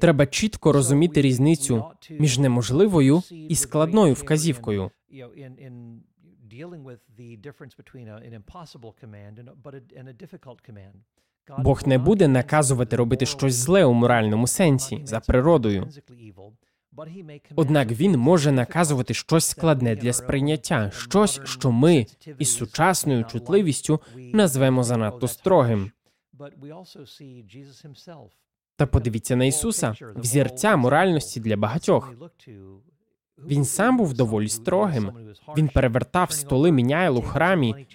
Треба 0.00 0.26
чітко 0.26 0.72
розуміти 0.72 1.22
різницю 1.22 1.84
між 2.10 2.38
неможливою 2.38 3.22
і 3.30 3.54
складною 3.56 4.14
вказівкою. 4.14 4.90
Бог 11.58 11.82
не 11.86 11.98
буде 11.98 12.28
наказувати 12.28 12.96
робити 12.96 13.26
щось 13.26 13.54
зле 13.54 13.84
у 13.84 13.92
моральному 13.92 14.46
сенсі 14.46 15.00
за 15.04 15.20
природою. 15.20 15.88
Однак 17.56 17.90
він 17.90 18.18
може 18.18 18.52
наказувати 18.52 19.14
щось 19.14 19.44
складне 19.44 19.96
для 19.96 20.12
сприйняття, 20.12 20.90
щось, 20.90 21.40
що 21.44 21.72
ми 21.72 22.06
із 22.38 22.56
сучасною 22.56 23.24
чутливістю 23.24 24.00
назвемо 24.16 24.84
занадто 24.84 25.28
строгим. 25.28 25.90
Та 28.76 28.86
подивіться 28.86 29.36
на 29.36 29.44
Ісуса, 29.44 29.94
взірця 30.16 30.76
моральності 30.76 31.40
для 31.40 31.56
багатьох. 31.56 32.14
Він 33.38 33.64
сам 33.64 33.96
був 33.96 34.14
доволі 34.14 34.48
строгим. 34.48 35.12
Він 35.56 35.68
перевертав 35.68 36.32
столи 36.32 36.72
міняйл 36.72 37.18
у 37.18 37.22
храмі. 37.22 37.86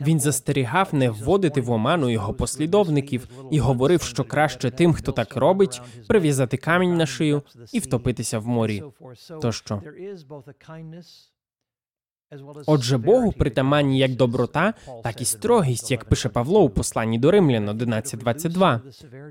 Він 0.00 0.20
застерігав 0.20 0.88
не 0.92 1.10
вводити 1.10 1.60
в 1.60 1.70
оману 1.70 2.10
його 2.10 2.34
послідовників 2.34 3.28
і 3.50 3.58
говорив, 3.58 4.02
що 4.02 4.24
краще 4.24 4.70
тим, 4.70 4.92
хто 4.92 5.12
так 5.12 5.36
робить, 5.36 5.82
прив'язати 6.08 6.56
камінь 6.56 6.96
на 6.96 7.06
шию 7.06 7.42
і 7.72 7.78
втопитися 7.78 8.38
в 8.38 8.46
морі. 8.46 8.82
Тощо 9.40 9.82
Отже, 12.66 12.98
Богу 12.98 13.32
притаманні 13.32 13.98
як 13.98 14.16
доброта, 14.16 14.74
так 15.02 15.20
і 15.20 15.24
строгість, 15.24 15.90
як 15.90 16.04
пише 16.04 16.28
Павло 16.28 16.62
у 16.62 16.70
посланні 16.70 17.18
до 17.18 17.30
Римлян 17.30 17.70
11.22. 17.70 18.80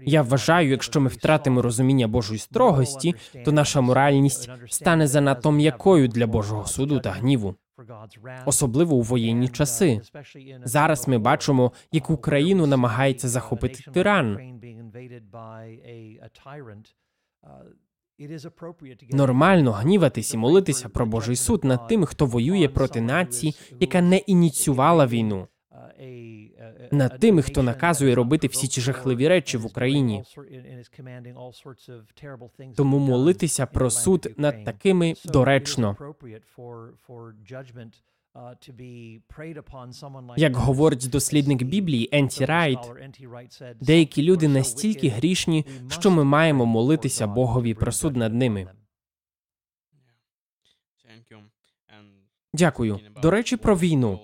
Я 0.05 0.21
вважаю, 0.21 0.69
якщо 0.69 1.01
ми 1.01 1.09
втратимо 1.09 1.61
розуміння 1.61 2.07
Божої 2.07 2.39
строгості, 2.39 3.15
то 3.45 3.51
наша 3.51 3.81
моральність 3.81 4.49
стане 4.69 5.07
занадто 5.07 5.51
м'якою 5.51 6.07
для 6.07 6.27
Божого 6.27 6.65
суду 6.65 6.99
та 6.99 7.11
гніву, 7.11 7.55
особливо 8.45 8.95
у 8.95 9.01
воєнні 9.01 9.49
часи. 9.49 10.01
Зараз 10.63 11.07
ми 11.07 11.17
бачимо, 11.17 11.71
як 11.91 12.09
Україну 12.09 12.67
намагається 12.67 13.29
захопити 13.29 13.91
тиран. 13.91 14.37
Нормально 19.09 19.71
гніватись 19.71 20.33
і 20.33 20.37
молитися 20.37 20.89
про 20.89 21.05
Божий 21.05 21.35
суд 21.35 21.63
над 21.63 21.87
тим, 21.87 22.05
хто 22.05 22.25
воює 22.25 22.67
проти 22.67 23.01
нації, 23.01 23.55
яка 23.79 24.01
не 24.01 24.17
ініціювала 24.17 25.07
війну, 25.07 25.47
над 26.91 27.19
тими, 27.19 27.41
хто 27.41 27.63
наказує 27.63 28.15
робити 28.15 28.47
всі 28.47 28.67
ці 28.67 28.81
жахливі 28.81 29.27
речі 29.27 29.57
в 29.57 29.65
Україні. 29.65 30.23
Тому 32.75 32.99
молитися 32.99 33.65
про 33.65 33.89
суд 33.89 34.33
над 34.37 34.63
такими 34.63 35.13
доречно. 35.25 35.97
Як 40.37 40.55
говорить 40.55 41.09
дослідник 41.09 41.63
Біблії 41.63 42.09
Ен 42.11 42.28
Ті 42.28 42.45
Райт, 42.45 42.79
деякі 43.81 44.23
люди 44.23 44.47
настільки 44.47 45.09
грішні, 45.09 45.65
що 45.87 46.11
ми 46.11 46.23
маємо 46.23 46.65
молитися 46.65 47.27
Богові 47.27 47.73
про 47.73 47.91
суд 47.91 48.15
над 48.15 48.33
ними. 48.33 48.67
Дякую. 52.53 52.99
До 53.21 53.31
речі, 53.31 53.57
про 53.57 53.77
війну. 53.77 54.19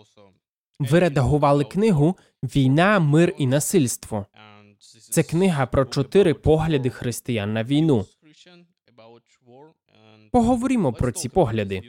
Ви 0.80 0.99
редагували 0.99 1.64
книгу 1.64 2.18
Війна, 2.43 2.99
мир 2.99 3.34
і 3.38 3.47
насильство. 3.47 4.26
Це 5.12 5.24
книга 5.24 5.66
про 5.66 5.86
чотири 5.86 6.34
погляди 6.34 6.89
християн 6.89 7.53
на 7.53 7.64
війну. 7.64 8.05
Поговоримо 10.32 10.93
про 10.93 11.12
ці 11.12 11.30
погляди. 11.30 11.84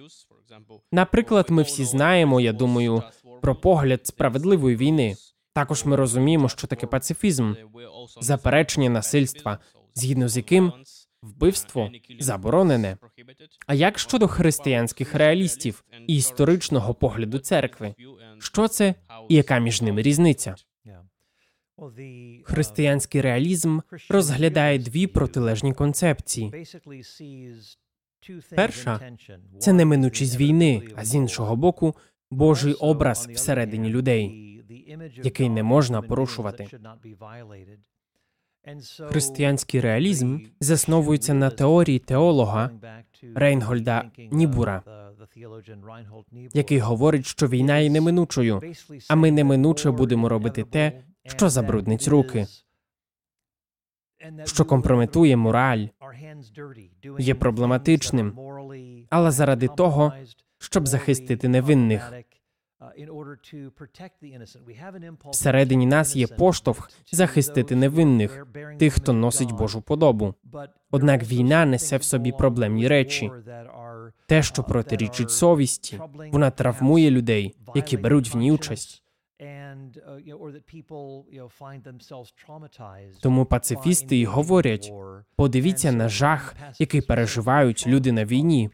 Наприклад, 0.93 1.47
ми 1.51 1.63
всі 1.63 1.85
знаємо, 1.85 2.41
я 2.41 2.53
думаю, 2.53 3.03
про 3.43 3.55
погляд 3.55 4.07
справедливої 4.07 4.77
війни. 4.77 5.17
Також 5.53 5.85
ми 5.85 5.97
розуміємо, 5.97 6.49
що 6.49 6.67
таке 6.67 6.87
пацифізм, 6.87 7.55
заперечення 8.21 8.91
насильства, 8.91 9.59
згідно 9.95 10.29
з 10.29 10.37
яким 10.37 10.73
вбивство 11.23 11.91
заборонене. 12.21 12.97
А 13.67 13.75
як 13.75 13.99
щодо 13.99 14.29
християнських 14.29 15.15
реалістів 15.15 15.85
і 16.07 16.17
історичного 16.17 16.95
погляду 16.95 17.39
церкви? 17.39 17.95
Що 18.39 18.69
це 18.69 18.95
і 19.29 19.35
яка 19.35 19.59
між 19.59 19.83
ними 19.83 20.03
різниця? 20.03 20.55
Християнський 22.45 23.21
реалізм 23.21 23.81
розглядає 24.09 24.79
дві 24.79 25.07
протилежні 25.07 25.75
концепції. 25.75 26.67
Перша 28.57 29.01
це 29.59 29.73
неминучість 29.73 30.41
війни, 30.41 30.83
а 30.97 31.05
з 31.05 31.15
іншого 31.15 31.57
боку, 31.57 31.95
Божий 32.31 32.75
образ 32.75 33.29
всередині 33.35 33.89
людей, 33.89 34.47
який 35.23 35.49
не 35.49 35.63
можна 35.63 36.03
порушувати. 36.03 36.69
Християнський 39.09 39.81
реалізм 39.81 40.39
засновується 40.61 41.35
на 41.35 41.51
теорії 41.51 41.99
теолога 41.99 42.71
Рейнгольда 43.35 44.11
Нібура, 44.31 44.83
який 46.53 46.79
говорить, 46.79 47.27
що 47.27 47.49
війна 47.49 47.79
є 47.79 47.91
неминучою, 47.91 48.63
а 49.09 49.17
ми 49.17 49.31
неминуче 49.31 49.91
будемо 49.91 50.29
робити 50.29 50.65
те, 50.65 51.03
що 51.25 51.49
забруднить 51.49 52.09
руки, 52.09 52.47
що 54.45 54.65
компрометує 54.65 55.37
мораль, 55.37 55.87
є 57.19 57.35
проблематичним, 57.35 58.39
але 59.11 59.31
заради 59.31 59.69
того, 59.69 60.13
щоб 60.59 60.89
захистити 60.89 61.49
невинних. 61.49 62.13
Всередині 65.31 65.87
нас 65.87 66.17
є 66.17 66.27
поштовх 66.27 66.91
захистити 67.13 67.77
невинних, 67.77 68.47
тих, 68.79 68.95
хто 68.95 69.13
носить 69.13 69.53
Божу 69.53 69.81
подобу. 69.83 70.35
Однак 70.91 71.23
війна 71.23 71.67
несе 71.67 71.97
в 71.97 72.03
собі 72.03 72.33
проблемні 72.33 72.89
речі. 72.89 73.31
Те, 74.27 74.43
що 74.43 74.63
протирічить 74.63 75.31
совісті, 75.31 76.01
вона 76.33 76.51
травмує 76.51 77.11
людей, 77.11 77.57
які 77.75 77.97
беруть 77.97 78.35
в 78.35 78.37
ній 78.37 78.53
участь. 78.53 79.03
Тому 83.23 83.47
пацифісти 83.47 84.17
й 84.17 84.25
говорять: 84.25 84.93
подивіться 85.37 85.93
на 85.93 86.09
жах, 86.09 86.55
який 86.79 87.01
переживають 87.01 87.87
люди 87.87 88.13
на 88.13 88.25
війні. 88.25 88.71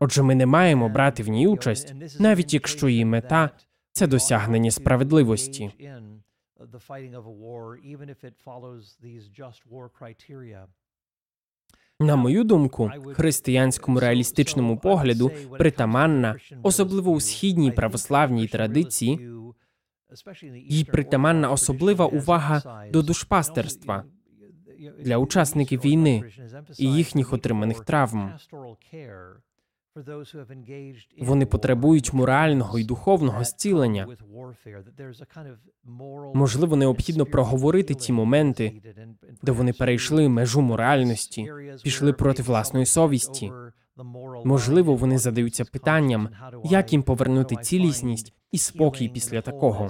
Отже, 0.00 0.22
ми 0.22 0.34
не 0.34 0.46
маємо 0.46 0.88
брати 0.88 1.22
в 1.22 1.28
ній 1.28 1.46
участь, 1.46 1.94
навіть 2.20 2.54
якщо 2.54 2.88
її 2.88 3.04
мета 3.04 3.50
це 3.92 4.06
досягнення 4.06 4.70
справедливості. 4.70 5.70
На 12.02 12.16
мою 12.16 12.44
думку, 12.44 12.90
християнському 13.14 14.00
реалістичному 14.00 14.78
погляду 14.78 15.30
притаманна, 15.58 16.36
особливо 16.62 17.10
у 17.10 17.20
східній 17.20 17.72
православній 17.72 18.46
традиції, 18.46 19.30
їй 20.68 20.84
притаманна 20.84 21.50
особлива 21.50 22.06
увага 22.06 22.84
до 22.92 23.02
душпастерства 23.02 24.04
для 24.98 25.16
учасників 25.16 25.80
війни 25.80 26.22
і 26.78 26.92
їхніх 26.92 27.32
отриманих 27.32 27.80
травм. 27.80 28.32
Вони 31.18 31.46
потребують 31.46 32.12
морального 32.12 32.78
і 32.78 32.84
духовного 32.84 33.44
зцілення. 33.44 34.06
Можливо, 36.34 36.76
необхідно 36.76 37.26
проговорити 37.26 37.94
ті 37.94 38.12
моменти, 38.12 38.82
де 39.42 39.52
вони 39.52 39.72
перейшли 39.72 40.28
межу 40.28 40.60
моральності, 40.60 41.52
пішли 41.82 42.12
проти 42.12 42.42
власної 42.42 42.86
совісті. 42.86 43.52
Можливо, 44.44 44.94
вони 44.94 45.18
задаються 45.18 45.64
питанням, 45.64 46.28
як 46.64 46.92
їм 46.92 47.02
повернути 47.02 47.56
цілісність 47.56 48.32
і 48.50 48.58
спокій 48.58 49.08
після 49.08 49.40
такого. 49.40 49.88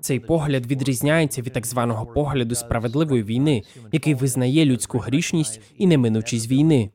Цей 0.00 0.20
погляд 0.20 0.66
відрізняється 0.66 1.42
від 1.42 1.52
так 1.52 1.66
званого 1.66 2.06
погляду 2.06 2.54
справедливої 2.54 3.22
війни, 3.22 3.62
який 3.92 4.14
визнає 4.14 4.64
людську 4.64 4.98
грішність 4.98 5.60
і 5.78 5.86
неминучість 5.86 6.50
війни, 6.50 6.90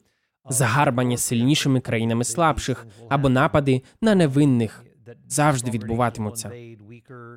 загарбання 0.49 1.17
сильнішими 1.17 1.79
країнами 1.79 2.23
слабших 2.23 2.87
або 3.09 3.29
напади 3.29 3.81
на 4.01 4.15
невинних 4.15 4.85
завжди 5.27 5.71
відбуватимуться. 5.71 6.51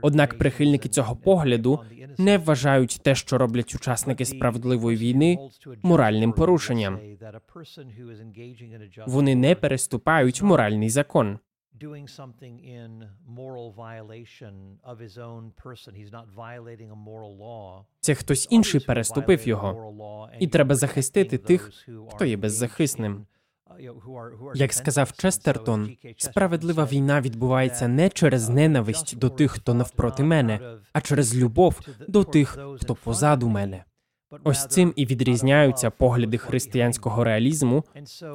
Однак 0.02 0.38
прихильники 0.38 0.88
цього 0.88 1.16
погляду 1.16 1.80
не 2.18 2.38
вважають 2.38 3.00
те, 3.02 3.14
що 3.14 3.38
роблять 3.38 3.74
учасники 3.74 4.24
справедливої 4.24 4.96
війни, 4.96 5.38
моральним 5.82 6.32
порушенням. 6.32 7.00
Вони 9.06 9.34
не 9.34 9.54
переступають 9.54 10.42
моральний 10.42 10.90
закон 10.90 11.38
doing 11.78 12.06
something 12.08 12.54
in 12.78 12.90
moral 13.26 13.72
violation 13.72 14.78
of 14.84 14.98
his 14.98 15.18
own 15.18 15.52
person. 15.64 15.94
He's 15.94 16.12
not 16.12 16.26
violating 16.44 16.90
a 16.90 16.98
moral 17.10 17.36
law. 17.38 17.84
Це 18.00 18.14
хтось 18.14 18.48
інший 18.50 18.80
переступив 18.80 19.48
його, 19.48 20.30
і 20.40 20.46
треба 20.46 20.74
захистити 20.74 21.38
тих, 21.38 21.70
хто 22.08 22.24
є 22.24 22.36
беззахисним. 22.36 23.26
Як 24.54 24.72
сказав 24.72 25.12
Честертон, 25.12 25.96
справедлива 26.16 26.84
війна 26.84 27.20
відбувається 27.20 27.88
не 27.88 28.08
через 28.08 28.48
ненависть 28.48 29.18
до 29.18 29.30
тих, 29.30 29.50
хто 29.50 29.74
навпроти 29.74 30.22
мене, 30.22 30.78
а 30.92 31.00
через 31.00 31.36
любов 31.36 31.80
до 32.08 32.24
тих, 32.24 32.58
хто 32.80 32.94
позаду 32.94 33.48
мене. 33.48 33.84
Ось 34.44 34.66
цим 34.66 34.92
і 34.96 35.06
відрізняються 35.06 35.90
погляди 35.90 36.38
християнського 36.38 37.24
реалізму 37.24 37.84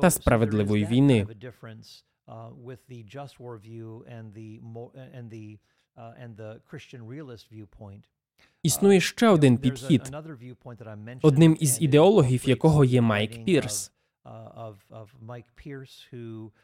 та 0.01 0.09
справедливої 0.09 0.85
війни. 0.85 1.27
Uh, 2.25 2.51
with 2.55 2.79
the 2.87 3.03
just 3.03 3.37
war 3.37 3.57
view 3.57 4.05
and 4.07 4.33
the 4.33 4.61
and 5.13 5.29
the 5.29 5.59
uh, 5.97 6.13
and 6.23 6.37
the 6.37 6.61
Christian 6.69 7.05
realist 7.05 7.49
viewpoint. 7.51 8.03
Існує 8.63 9.01
ще 9.01 9.27
один 9.27 9.57
підхід, 9.57 10.11
одним 11.21 11.57
із 11.59 11.81
ідеологів 11.81 12.49
якого 12.49 12.85
є 12.85 13.01
Майк 13.01 13.45
Пірс. 13.45 13.91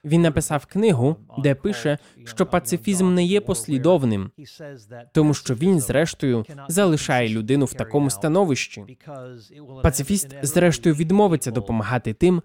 Він 0.04 0.22
написав 0.22 0.66
книгу, 0.66 1.16
де 1.38 1.56
пише, 1.56 1.98
що 2.24 2.46
пацифізм 2.46 3.14
не 3.14 3.24
є 3.24 3.42
послідовним, 3.42 4.32
тому 5.12 5.34
що 5.34 5.56
він, 5.56 5.80
зрештою, 5.80 6.46
залишає 6.68 7.30
людину 7.30 7.66
в 7.66 7.74
такому 7.74 8.10
становищі. 8.10 8.98
Пацифіст, 9.84 10.36
зрештою, 10.42 10.96
відмовиться 10.96 11.52
допомагати 11.52 12.14
тим, 12.14 12.42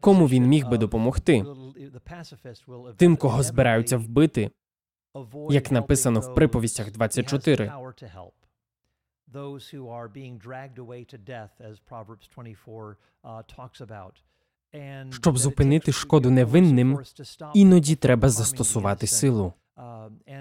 кому 0.00 0.26
він 0.26 0.46
міг 0.46 0.68
би 0.68 0.78
допомогти, 0.78 1.44
тим, 2.96 3.16
кого 3.16 3.42
збираються 3.42 3.96
вбити, 3.96 4.50
як 5.50 5.70
написано 5.72 6.20
в 6.20 6.34
приповістях 6.34 6.92
24. 6.92 7.72
Щоб 15.10 15.38
зупинити 15.38 15.92
шкоду 15.92 16.30
невинним, 16.30 16.98
іноді 17.54 17.96
треба 17.96 18.28
застосувати 18.28 19.06
силу. 19.06 19.52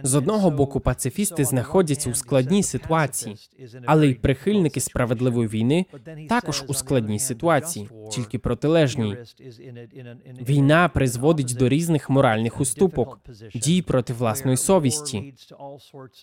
З 0.03 0.15
одного 0.15 0.51
боку, 0.51 0.79
пацифісти 0.79 1.45
знаходяться 1.45 2.09
у 2.09 2.13
складній 2.13 2.63
ситуації, 2.63 3.35
але 3.85 4.07
й 4.07 4.13
прихильники 4.13 4.79
справедливої 4.79 5.47
війни 5.47 5.85
також 6.29 6.63
у 6.67 6.73
складній 6.73 7.19
ситуації, 7.19 7.89
тільки 8.11 8.39
протилежній. 8.39 9.17
Війна 10.41 10.89
призводить 10.89 11.55
до 11.59 11.69
різних 11.69 12.09
моральних 12.09 12.61
уступок, 12.61 13.19
дій 13.55 13.81
проти 13.81 14.13
власної 14.13 14.57
совісті. 14.57 15.33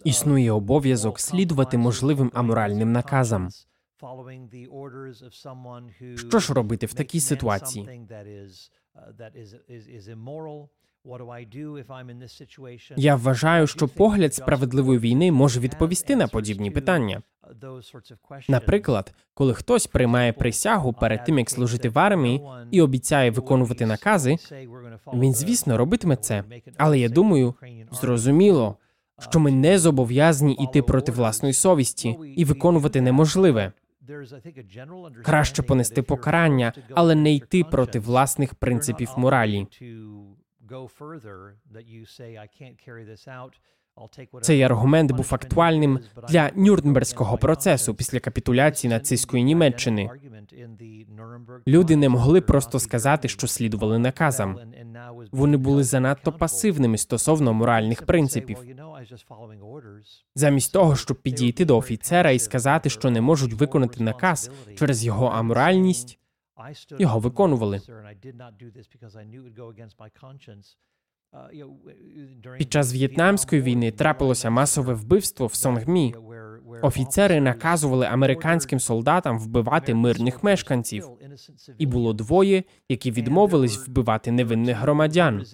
Існує 0.04 0.52
обов'язок 0.52 1.20
слідувати 1.20 1.78
можливим 1.78 2.30
аморальним 2.34 2.92
наказам. 2.92 3.48
Що 6.16 6.38
ж 6.38 6.54
робити 6.54 6.86
в 6.86 6.94
такій 6.94 7.20
ситуації? 7.20 8.06
Я 12.96 13.16
вважаю, 13.16 13.66
що 13.66 13.88
погляд 13.88 14.34
справедливої 14.34 14.98
війни 14.98 15.32
може 15.32 15.61
відповісти 15.61 16.16
на 16.16 16.28
подібні 16.28 16.70
питання. 16.70 17.22
Наприклад, 18.48 19.14
коли 19.34 19.54
хтось 19.54 19.86
приймає 19.86 20.32
присягу 20.32 20.92
перед 20.92 21.24
тим, 21.24 21.38
як 21.38 21.50
служити 21.50 21.88
в 21.88 21.98
армії, 21.98 22.42
і 22.70 22.82
обіцяє 22.82 23.30
виконувати 23.30 23.86
накази, 23.86 24.36
він, 25.14 25.34
звісно, 25.34 25.76
робитиме 25.76 26.16
це. 26.16 26.44
Але 26.76 26.98
я 26.98 27.09
думаю, 27.09 27.54
зрозуміло, 27.92 28.76
що 29.18 29.40
ми 29.40 29.50
не 29.50 29.78
зобов'язані 29.78 30.54
йти 30.54 30.82
проти 30.82 31.12
власної 31.12 31.54
совісті 31.54 32.16
і 32.36 32.44
виконувати 32.44 33.00
неможливе. 33.00 33.72
Краще 35.22 35.62
понести 35.62 36.02
покарання, 36.02 36.72
але 36.94 37.14
не 37.14 37.34
йти 37.34 37.64
проти 37.64 37.98
власних 37.98 38.54
принципів 38.54 39.12
моралі. 39.16 39.66
Цей 44.40 44.62
аргумент 44.62 45.12
був 45.12 45.28
актуальним 45.30 46.00
для 46.28 46.50
Нюрнберзького 46.54 47.38
процесу 47.38 47.94
після 47.94 48.20
капітуляції 48.20 48.90
нацистської 48.90 49.44
Німеччини. 49.44 50.10
Люди 51.68 51.96
не 51.96 52.08
могли 52.08 52.40
просто 52.40 52.78
сказати, 52.78 53.28
що 53.28 53.46
слідували 53.46 53.98
наказам. 53.98 54.58
Вони 55.32 55.56
були 55.56 55.84
занадто 55.84 56.32
пасивними 56.32 56.98
стосовно 56.98 57.52
моральних 57.52 58.02
принципів. 58.02 58.58
Замість 60.34 60.72
того, 60.72 60.96
щоб 60.96 61.22
підійти 61.22 61.64
до 61.64 61.78
офіцера 61.78 62.30
і 62.30 62.38
сказати, 62.38 62.90
що 62.90 63.10
не 63.10 63.20
можуть 63.20 63.52
виконати 63.52 64.04
наказ 64.04 64.50
через 64.78 65.04
його 65.04 65.26
аморальність, 65.26 66.18
його 66.98 67.18
виконували. 67.18 67.80
Під 72.59 72.72
час 72.72 72.94
в'єтнамської 72.94 73.62
війни 73.62 73.90
трапилося 73.90 74.50
масове 74.50 74.94
вбивство 74.94 75.46
в 75.46 75.54
Сонгмі. 75.54 76.14
Офіцери 76.82 77.40
наказували 77.40 78.07
американським 78.07 78.80
солдатам 78.80 79.38
вбивати 79.38 79.94
мирних 79.94 80.44
мешканців. 80.44 81.09
І 81.78 81.86
було 81.86 82.12
двоє, 82.12 82.62
які 82.88 83.11
відмовились 83.11 83.88
вбивати 83.88 84.32
невинних 84.32 84.76
громадян. 84.76 85.44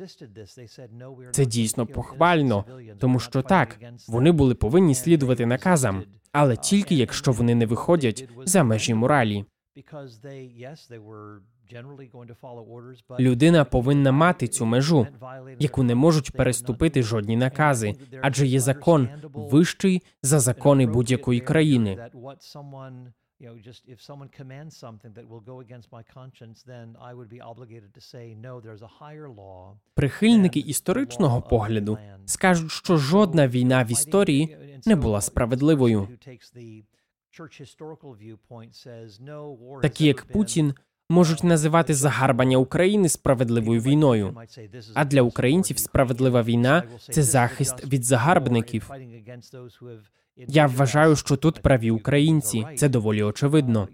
Це 1.33 1.47
дійсно 1.47 1.87
похвально, 1.87 2.65
тому 2.99 3.21
що 3.21 3.43
так 3.43 3.81
вони 4.09 4.33
були 4.33 4.55
повинні 4.55 4.95
слідувати 4.95 5.47
наказам, 5.47 6.05
але 6.33 6.57
тільки 6.57 6.95
якщо 6.95 7.33
вони 7.33 7.55
не 7.55 7.67
виходять 7.67 8.29
за 8.45 8.65
межі 8.65 8.95
моралі. 8.95 9.45
Людина 13.21 13.65
повинна 13.65 14.13
мати 14.13 14.49
цю 14.49 14.67
межу, 14.67 15.07
яку 15.59 15.83
не 15.83 15.95
можуть 15.95 16.33
переступити 16.33 17.03
жодні 17.03 17.37
накази, 17.37 17.95
адже 18.23 18.47
є 18.47 18.61
закон 18.61 19.09
вищий 19.35 20.03
за 20.23 20.41
закони 20.41 20.87
будь-якої 20.87 21.41
країни. 21.41 22.11
Прихильники 29.95 30.61
історичного 30.61 31.43
погляду 31.43 31.99
скажуть, 32.27 32.71
що 32.71 32.97
жодна 32.97 33.49
війна 33.49 33.85
в 33.85 33.91
історії 33.91 34.57
не 34.87 34.97
була 34.97 35.21
справедливою. 35.21 36.09
Такі 39.83 40.07
як 40.07 40.25
Путін 40.25 40.75
можуть 41.11 41.45
називати 41.45 41.95
загарбання 41.95 42.57
України 42.57 43.09
справедливою 43.09 43.81
війною. 43.81 44.37
А 44.95 45.05
для 45.05 45.23
українців 45.23 45.79
справедлива 45.79 46.43
війна 46.43 46.83
це 47.11 47.23
захист 47.23 47.87
від 47.87 48.05
загарбників. 48.05 48.91
Я 50.37 50.67
вважаю, 50.67 51.17
що 51.17 51.37
тут 51.37 51.63
праві 51.63 51.91
українці. 51.91 52.67
Це 52.77 52.89
доволі 52.89 53.23
очевидно. 53.23 53.89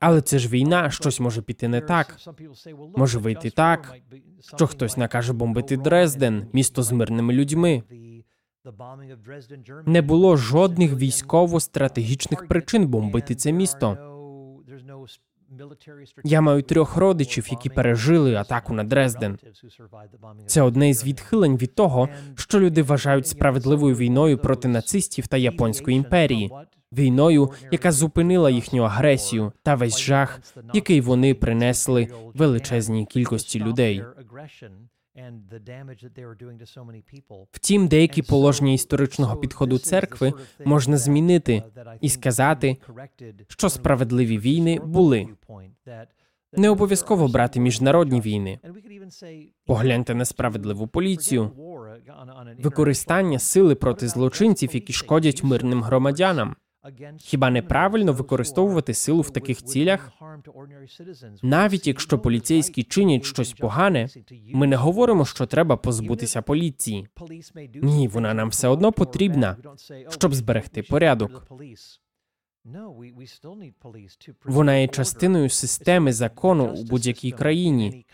Але 0.00 0.20
це 0.20 0.38
ж 0.38 0.48
війна, 0.48 0.90
щось 0.90 1.20
може 1.20 1.42
піти 1.42 1.68
не 1.68 1.80
так. 1.80 2.16
Може 2.96 3.18
вийти 3.18 3.50
так, 3.50 3.94
що 4.56 4.66
хтось 4.66 4.96
накаже 4.96 5.32
бомбити 5.32 5.76
Дрезден, 5.76 6.46
місто 6.52 6.82
з 6.82 6.92
мирними 6.92 7.32
людьми. 7.32 7.82
Не 9.86 10.02
було 10.02 10.36
жодних 10.36 10.94
військово-стратегічних 10.94 12.48
причин 12.48 12.86
бомбити 12.86 13.34
це 13.34 13.52
місто. 13.52 13.98
Я 16.24 16.40
маю 16.40 16.62
трьох 16.62 16.96
родичів, 16.96 17.48
які 17.50 17.68
пережили 17.68 18.34
атаку 18.34 18.72
на 18.72 18.84
Дрезден. 18.84 19.38
Це 20.46 20.62
одне 20.62 20.88
із 20.88 21.04
відхилень 21.04 21.56
від 21.56 21.74
того, 21.74 22.08
що 22.34 22.60
люди 22.60 22.82
вважають 22.82 23.26
справедливою 23.26 23.96
війною 23.96 24.38
проти 24.38 24.68
нацистів 24.68 25.26
та 25.26 25.36
японської 25.36 25.96
імперії, 25.96 26.50
війною, 26.92 27.50
яка 27.70 27.92
зупинила 27.92 28.50
їхню 28.50 28.82
агресію 28.82 29.52
та 29.62 29.74
весь 29.74 30.00
жах, 30.00 30.40
який 30.74 31.00
вони 31.00 31.34
принесли 31.34 32.08
величезній 32.34 33.06
кількості 33.06 33.60
людей. 33.60 34.04
Втім, 37.52 37.88
деякі 37.88 38.22
положення 38.22 38.72
історичного 38.72 39.36
підходу 39.36 39.78
церкви 39.78 40.32
можна 40.64 40.96
змінити 40.96 41.62
і 42.00 42.08
сказати, 42.08 42.76
що 43.48 43.68
справедливі 43.68 44.38
війни 44.38 44.80
були. 44.84 45.28
Не 46.52 46.68
обов'язково 46.68 47.28
брати 47.28 47.60
міжнародні 47.60 48.20
війни. 48.20 48.58
Погляньте 49.66 50.14
на 50.14 50.24
справедливу 50.24 50.86
поліцію, 50.86 51.50
використання 52.58 53.38
сили 53.38 53.74
проти 53.74 54.08
злочинців, 54.08 54.74
які 54.74 54.92
шкодять 54.92 55.44
мирним 55.44 55.82
громадянам. 55.82 56.56
Хіба 57.18 57.50
неправильно 57.50 58.12
використовувати 58.12 58.94
силу 58.94 59.20
в 59.20 59.30
таких 59.30 59.62
цілях? 59.62 60.12
Навіть 61.42 61.86
якщо 61.86 62.18
поліцейські 62.18 62.82
чинять 62.82 63.24
щось 63.24 63.52
погане, 63.52 64.08
ми 64.52 64.66
не 64.66 64.76
говоримо, 64.76 65.24
що 65.24 65.46
треба 65.46 65.76
позбутися 65.76 66.42
поліції. 66.42 67.08
Ні, 67.74 68.08
вона 68.08 68.34
нам 68.34 68.48
все 68.48 68.68
одно 68.68 68.92
потрібна, 68.92 69.56
щоб 70.08 70.34
зберегти 70.34 70.82
порядок. 70.82 71.46
Вона 74.44 74.76
є 74.76 74.88
частиною 74.88 75.50
системи 75.50 76.12
закону 76.12 76.64
у 76.64 76.84
будь-якій 76.84 77.30
країні. 77.30 78.06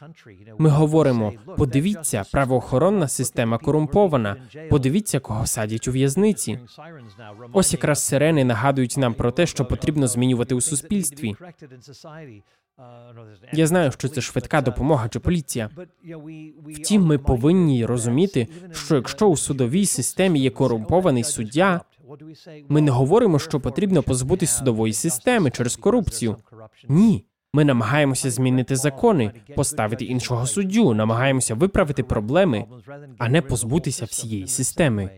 Ми 0.59 0.69
говоримо: 0.69 1.33
подивіться, 1.57 2.25
правоохоронна 2.33 3.09
система 3.09 3.59
корумпована. 3.59 4.37
Подивіться, 4.71 5.21
кого 5.21 5.47
садять 5.47 5.89
у 5.89 5.93
в'язниці. 5.93 6.59
Ось 7.53 7.73
якраз 7.73 8.03
сирени 8.03 8.45
нагадують 8.45 8.97
нам 8.97 9.15
про 9.15 9.33
те, 9.33 9.47
що 9.47 9.65
потрібно 9.65 10.07
змінювати 10.07 10.55
у 10.55 10.61
суспільстві. 10.61 11.37
Я 13.53 13.67
знаю, 13.67 13.93
що 13.93 14.09
це 14.09 14.21
швидка 14.21 14.61
допомога 14.61 15.09
чи 15.09 15.19
поліція. 15.19 15.71
Втім, 16.67 17.03
ми 17.03 17.19
повинні 17.19 17.87
розуміти, 17.87 18.49
що 18.73 18.95
якщо 18.95 19.27
у 19.27 19.37
судовій 19.37 19.87
системі 19.87 20.41
є 20.41 20.51
корумпований 20.51 21.25
суддя, 21.25 21.81
ми 22.69 22.81
не 22.81 22.91
говоримо, 22.91 23.39
що 23.39 23.61
потрібно 23.61 24.03
позбутись 24.03 24.57
судової 24.57 24.93
системи 24.93 25.51
через 25.51 25.77
корупцію. 25.77 26.37
Ні. 26.89 27.25
Ми 27.55 27.65
намагаємося 27.65 28.31
змінити 28.31 28.77
закони, 28.77 29.33
поставити 29.57 30.05
іншого 30.05 30.47
суддю, 30.47 30.95
намагаємося 30.95 31.55
виправити 31.55 32.03
проблеми, 32.03 32.65
а 33.19 33.29
не 33.29 33.43
позбутися 33.43 34.05
всієї 34.05 34.47
системи. 34.47 35.11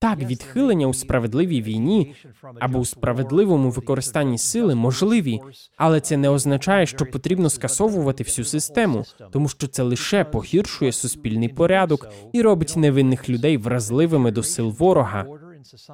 Так, 0.00 0.18
відхилення 0.18 0.86
у 0.86 0.94
справедливій 0.94 1.62
війні 1.62 2.14
або 2.60 2.78
у 2.78 2.84
справедливому 2.84 3.70
використанні 3.70 4.38
сили 4.38 4.74
можливі, 4.74 5.40
але 5.76 6.00
це 6.00 6.16
не 6.16 6.28
означає, 6.28 6.86
що 6.86 7.06
потрібно 7.06 7.50
скасовувати 7.50 8.24
всю 8.24 8.44
систему, 8.44 9.04
тому 9.30 9.48
що 9.48 9.66
це 9.66 9.82
лише 9.82 10.24
погіршує 10.24 10.92
суспільний 10.92 11.48
порядок 11.48 12.08
і 12.32 12.42
робить 12.42 12.76
невинних 12.76 13.28
людей 13.28 13.56
вразливими 13.56 14.30
до 14.30 14.42
сил 14.42 14.68
ворога, 14.68 15.26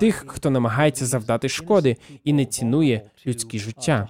тих, 0.01 0.25
хто 0.29 0.51
намагається 0.51 1.07
завдати 1.07 1.49
шкоди 1.49 1.97
і 2.25 2.33
не 2.33 2.47
цінує 2.47 3.11
людські 3.27 3.59
життя. 3.59 4.09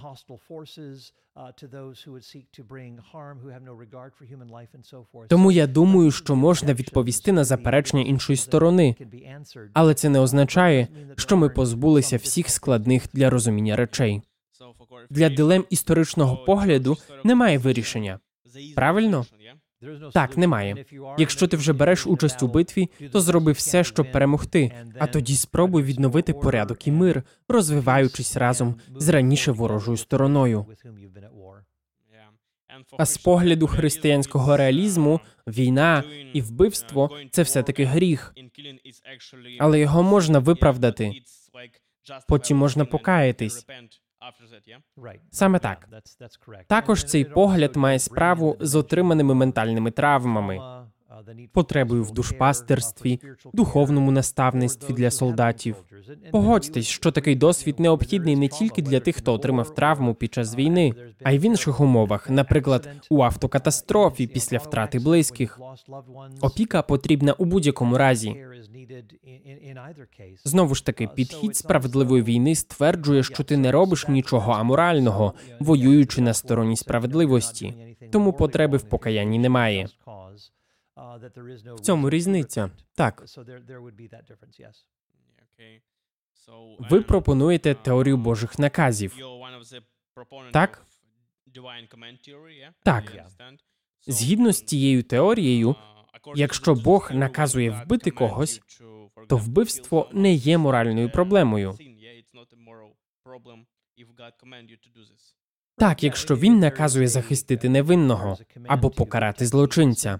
Тому 5.28 5.52
я 5.52 5.66
думаю, 5.66 6.10
що 6.10 6.36
можна 6.36 6.74
відповісти 6.74 7.32
на 7.32 7.44
заперечення 7.44 8.02
іншої 8.02 8.36
сторони, 8.36 8.96
але 9.72 9.94
це 9.94 10.08
не 10.08 10.20
означає, 10.20 10.88
що 11.16 11.36
ми 11.36 11.48
позбулися 11.48 12.16
всіх 12.16 12.50
складних 12.50 13.08
для 13.12 13.30
розуміння 13.30 13.76
речей. 13.76 14.22
Для 15.10 15.28
дилем 15.28 15.64
історичного 15.70 16.36
погляду 16.36 16.96
немає 17.24 17.58
вирішення. 17.58 18.18
Правильно? 18.74 19.26
Так, 20.12 20.36
немає. 20.36 20.84
Якщо 21.18 21.48
ти 21.48 21.56
вже 21.56 21.72
береш 21.72 22.06
участь 22.06 22.42
у 22.42 22.48
битві, 22.48 22.90
то 23.12 23.20
зроби 23.20 23.52
все, 23.52 23.84
щоб 23.84 24.12
перемогти, 24.12 24.72
а 24.98 25.06
тоді 25.06 25.36
спробуй 25.36 25.82
відновити 25.82 26.32
порядок 26.32 26.86
і 26.86 26.92
мир, 26.92 27.22
розвиваючись 27.48 28.36
разом 28.36 28.74
з 28.96 29.08
раніше 29.08 29.52
ворожою 29.52 29.96
стороною. 29.96 30.66
А 32.98 33.06
з 33.06 33.18
погляду 33.18 33.66
християнського 33.66 34.56
реалізму, 34.56 35.20
війна 35.46 36.04
і 36.32 36.40
вбивство 36.40 37.10
це 37.30 37.42
все 37.42 37.62
таки 37.62 37.84
гріх. 37.84 38.34
Але 39.58 39.80
його 39.80 40.02
можна 40.02 40.38
виправдати. 40.38 41.12
Потім 42.28 42.56
можна 42.56 42.84
покаятись. 42.84 43.66
Саме 45.30 45.58
так. 45.58 45.88
Також 46.68 47.04
цей 47.04 47.24
погляд 47.24 47.76
має 47.76 47.98
справу 47.98 48.56
з 48.60 48.74
отриманими 48.74 49.34
ментальними 49.34 49.90
травмами, 49.90 50.83
потребою 51.52 52.04
в 52.04 52.10
душпастерстві, 52.10 53.20
духовному 53.52 54.10
наставництві 54.10 54.94
для 54.94 55.10
солдатів. 55.10 55.76
Погодьтесь, 56.32 56.86
що 56.86 57.10
такий 57.10 57.34
досвід 57.34 57.80
необхідний 57.80 58.36
не 58.36 58.48
тільки 58.48 58.82
для 58.82 59.00
тих, 59.00 59.16
хто 59.16 59.32
отримав 59.32 59.74
травму 59.74 60.14
під 60.14 60.34
час 60.34 60.56
війни, 60.56 60.94
а 61.22 61.32
й 61.32 61.38
в 61.38 61.42
інших 61.42 61.80
умовах, 61.80 62.30
наприклад, 62.30 62.88
у 63.10 63.22
автокатастрофі 63.22 64.26
після 64.26 64.58
втрати 64.58 64.98
близьких. 64.98 65.60
Опіка 66.40 66.82
потрібна 66.82 67.32
у 67.32 67.44
будь-якому 67.44 67.98
разі. 67.98 68.36
Знову 70.44 70.74
ж 70.74 70.86
таки, 70.86 71.08
підхід 71.14 71.56
справедливої 71.56 72.22
війни 72.22 72.54
стверджує, 72.54 73.22
що 73.22 73.44
ти 73.44 73.56
не 73.56 73.72
робиш 73.72 74.08
нічого 74.08 74.52
аморального, 74.52 75.34
воюючи 75.60 76.20
на 76.20 76.34
стороні 76.34 76.76
справедливості, 76.76 77.74
тому 78.12 78.32
потреби 78.32 78.78
в 78.78 78.82
покаянні 78.82 79.38
немає. 79.38 79.88
В 81.76 81.80
цьому 81.80 82.10
різниця 82.10 82.70
так. 82.94 83.22
Ви 86.90 87.00
пропонуєте 87.02 87.74
теорію 87.74 88.16
Божих 88.16 88.58
наказів. 88.58 89.16
Так? 90.52 90.86
Так. 92.82 93.12
Згідно 94.06 94.52
з 94.52 94.62
цією 94.62 95.02
теорією, 95.02 95.74
якщо 96.34 96.74
Бог 96.74 97.10
наказує 97.12 97.70
вбити 97.70 98.10
когось, 98.10 98.60
то 99.28 99.36
вбивство 99.36 100.10
не 100.12 100.32
є 100.32 100.58
моральною 100.58 101.10
проблемою. 101.10 101.76
Так, 105.76 106.02
якщо 106.02 106.36
він 106.36 106.58
наказує 106.58 107.08
захистити 107.08 107.68
невинного 107.68 108.38
або 108.66 108.90
покарати 108.90 109.46
злочинця. 109.46 110.18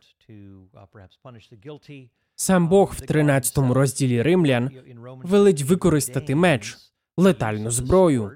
Сам 2.36 2.68
Бог 2.68 2.94
в 2.96 3.00
13 3.00 3.58
розділі 3.58 4.22
римлян 4.22 4.70
велить 5.04 5.62
використати 5.62 6.34
меч, 6.34 6.76
летальну 7.16 7.70
зброю. 7.70 8.30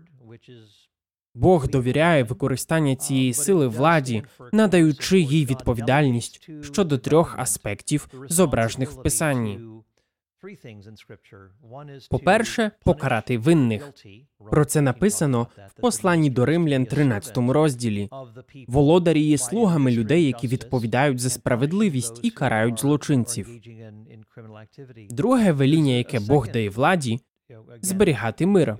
Бог 1.34 1.68
довіряє 1.68 2.22
використання 2.22 2.96
цієї 2.96 3.34
сили 3.34 3.68
владі, 3.68 4.22
надаючи 4.52 5.20
їй 5.20 5.46
відповідальність 5.46 6.48
щодо 6.62 6.98
трьох 6.98 7.38
аспектів, 7.38 8.08
зображених 8.28 8.90
в 8.90 9.02
писанні. 9.02 9.60
По-перше, 12.10 12.70
покарати 12.84 13.38
винних. 13.38 13.92
Про 14.50 14.64
це 14.64 14.80
написано 14.80 15.48
в 15.76 15.80
посланні 15.80 16.30
до 16.30 16.44
римлян, 16.44 16.86
13 16.86 17.38
розділі. 17.38 18.08
Володарі 18.68 19.22
є 19.22 19.38
слугами 19.38 19.90
людей, 19.90 20.26
які 20.26 20.48
відповідають 20.48 21.20
за 21.20 21.30
справедливість 21.30 22.20
і 22.22 22.30
карають 22.30 22.80
злочинців. 22.80 23.48
Друге 25.10 25.52
веління, 25.52 25.92
яке 25.92 26.20
Бог 26.20 26.48
дає 26.48 26.70
владі, 26.70 27.20
зберігати 27.82 28.46
мир. 28.46 28.76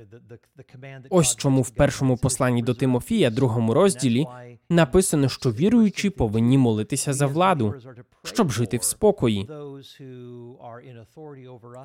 Ось 1.11 1.37
чому 1.37 1.63
в 1.63 1.71
першому 1.71 2.17
посланні 2.17 2.63
до 2.63 2.75
Тимофія, 2.75 3.31
другому 3.31 3.75
розділі, 3.75 4.27
написано, 4.71 5.29
що 5.29 5.53
віруючі 5.53 6.11
повинні 6.11 6.59
молитися 6.59 7.13
за 7.13 7.27
владу, 7.27 7.75
щоб 8.23 8.51
жити 8.51 8.77
в 8.77 8.83
спокої. 8.83 9.49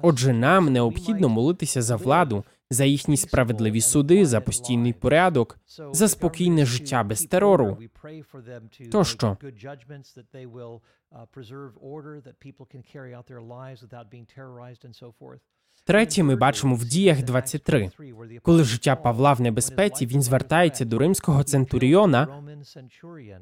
Отже, 0.02 0.34
нам 0.34 0.74
необхідно 0.74 1.30
молитися 1.30 1.82
за 1.82 1.96
владу, 1.96 2.44
за 2.70 2.86
їхні 2.86 3.18
справедливі 3.18 3.82
суди, 3.82 4.26
за 4.26 4.42
постійний 4.42 4.94
порядок, 4.94 5.60
за 5.92 6.08
спокійне 6.08 6.66
життя 6.66 7.04
без 7.04 7.26
терору. 7.26 7.78
Тощо. 8.92 9.38
Третє, 15.86 16.24
ми 16.24 16.36
бачимо 16.36 16.76
в 16.76 16.86
діях 16.86 17.24
23. 17.24 17.92
Коли 18.42 18.64
життя 18.64 18.96
Павла 18.96 19.34
в 19.34 19.42
небезпеці, 19.42 20.06
він 20.06 20.22
звертається 20.22 20.86
до 20.86 21.00
римського 21.00 21.44
центуріона 21.44 22.28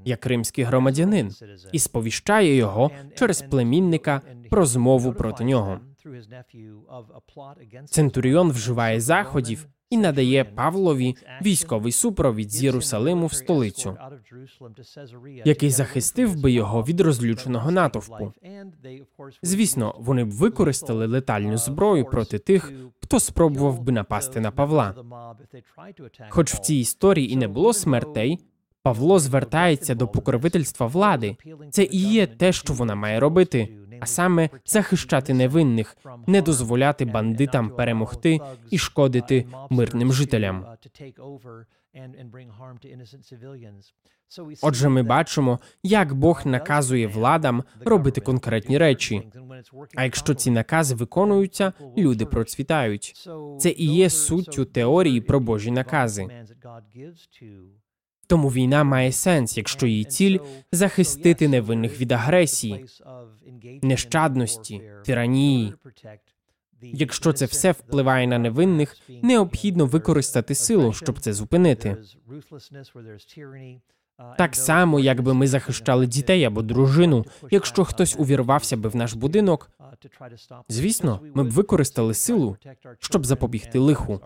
як 0.06 0.26
римський 0.26 0.64
громадянин 0.64 1.32
і 1.72 1.80
сповіщає 1.80 2.56
його 2.56 2.92
через 3.16 3.42
племінника 3.42 4.22
про 4.50 4.66
змову 4.66 5.14
проти 5.14 5.44
нього. 5.44 5.80
Центуріон 7.86 8.52
вживає 8.52 9.02
заходів 9.02 9.68
і 9.90 9.98
надає 9.98 10.44
Павлові 10.44 11.16
військовий 11.42 11.92
супровід 11.92 12.52
з 12.52 12.64
Єрусалиму 12.64 13.26
в 13.26 13.34
столицю, 13.34 13.98
який 15.46 15.70
захистив 15.70 16.42
би 16.42 16.52
його 16.52 16.84
від 16.84 17.02
розлюченого 17.02 17.72
натовпу. 17.72 18.34
Звісно, 19.44 19.96
вони 20.00 20.24
б 20.24 20.32
використали 20.32 21.08
летальну 21.08 21.58
зброю 21.58 22.06
проти 22.06 22.40
тих, 22.40 22.72
хто 23.00 23.20
спробував 23.20 23.82
би 23.82 23.92
напасти 23.92 24.40
на 24.40 24.52
Павла. 24.52 24.96
Хоч 26.30 26.54
в 26.54 26.60
цій 26.60 26.76
історії 26.76 27.32
і 27.32 27.36
не 27.36 27.48
було 27.48 27.74
смертей. 27.74 28.40
Павло 28.84 29.20
звертається 29.20 29.96
до 29.96 30.08
покровительства 30.08 30.88
влади. 30.88 31.36
Це 31.70 31.84
і 31.84 32.12
є 32.12 32.28
те, 32.28 32.52
що 32.52 32.74
вона 32.74 32.96
має 32.96 33.20
робити 33.20 33.78
а 34.02 34.06
саме 34.06 34.50
захищати 34.66 35.34
невинних, 35.34 35.98
не 36.28 36.42
дозволяти 36.42 37.06
бандитам 37.06 37.70
перемогти 37.70 38.40
і 38.70 38.78
шкодити 38.78 39.46
мирним 39.70 40.14
жителям. 40.14 40.66
Отже, 44.62 44.90
ми 44.90 45.04
бачимо, 45.04 45.60
як 45.84 46.14
Бог 46.14 46.42
наказує 46.46 47.08
владам 47.08 47.64
робити 47.80 48.22
конкретні 48.22 48.78
речі. 48.78 49.32
А 49.96 50.04
якщо 50.04 50.34
ці 50.34 50.52
накази 50.52 50.96
виконуються, 50.96 51.74
люди 51.98 52.26
процвітають. 52.26 53.14
Це 53.60 53.70
і 53.70 53.86
є 53.86 54.10
суттю 54.10 54.66
теорії 54.66 55.22
про 55.22 55.40
Божі 55.40 55.72
накази. 55.72 56.46
Тому 58.32 58.50
війна 58.50 58.84
має 58.84 59.12
сенс, 59.12 59.58
якщо 59.58 59.88
її 59.88 60.04
ціль 60.04 60.40
захистити 60.72 61.48
невинних 61.48 62.02
від 62.02 62.12
агресії, 62.12 62.86
нещадності, 63.82 64.82
тиранії. 65.06 65.74
Якщо 66.82 67.34
це 67.34 67.46
все 67.46 67.72
впливає 67.72 68.28
на 68.28 68.40
невинних, 68.40 68.98
необхідно 69.22 69.86
використати 69.86 70.56
силу, 70.56 70.94
щоб 70.94 71.20
це 71.20 71.34
зупинити. 71.34 71.98
Так 74.38 74.56
само, 74.56 75.00
якби 75.00 75.34
ми 75.34 75.48
захищали 75.48 76.08
дітей 76.08 76.44
або 76.44 76.62
дружину, 76.62 77.26
якщо 77.50 77.86
хтось 77.86 78.16
увірвався 78.20 78.78
би 78.78 78.90
в 78.90 78.96
наш 78.96 79.14
будинок, 79.14 79.72
звісно, 80.70 81.20
ми 81.34 81.44
б 81.44 81.50
використали 81.50 82.14
силу, 82.14 82.58
щоб 83.00 83.26
запобігти 83.26 83.80
лиху. 83.80 84.20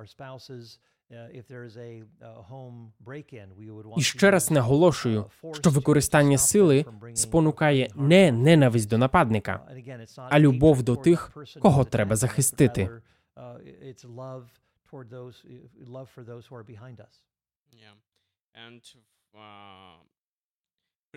І 3.97 4.01
ще 4.01 4.31
раз 4.31 4.51
наголошую, 4.51 5.25
що 5.53 5.69
використання 5.69 6.37
сили 6.37 6.85
спонукає 7.13 7.89
не 7.95 8.31
ненависть 8.31 8.89
до 8.89 8.97
нападника, 8.97 9.67
а 10.15 10.39
любов 10.39 10.83
до 10.83 10.95
тих, 10.95 11.37
кого 11.59 11.83
треба 11.83 12.15
захистити. 12.15 12.89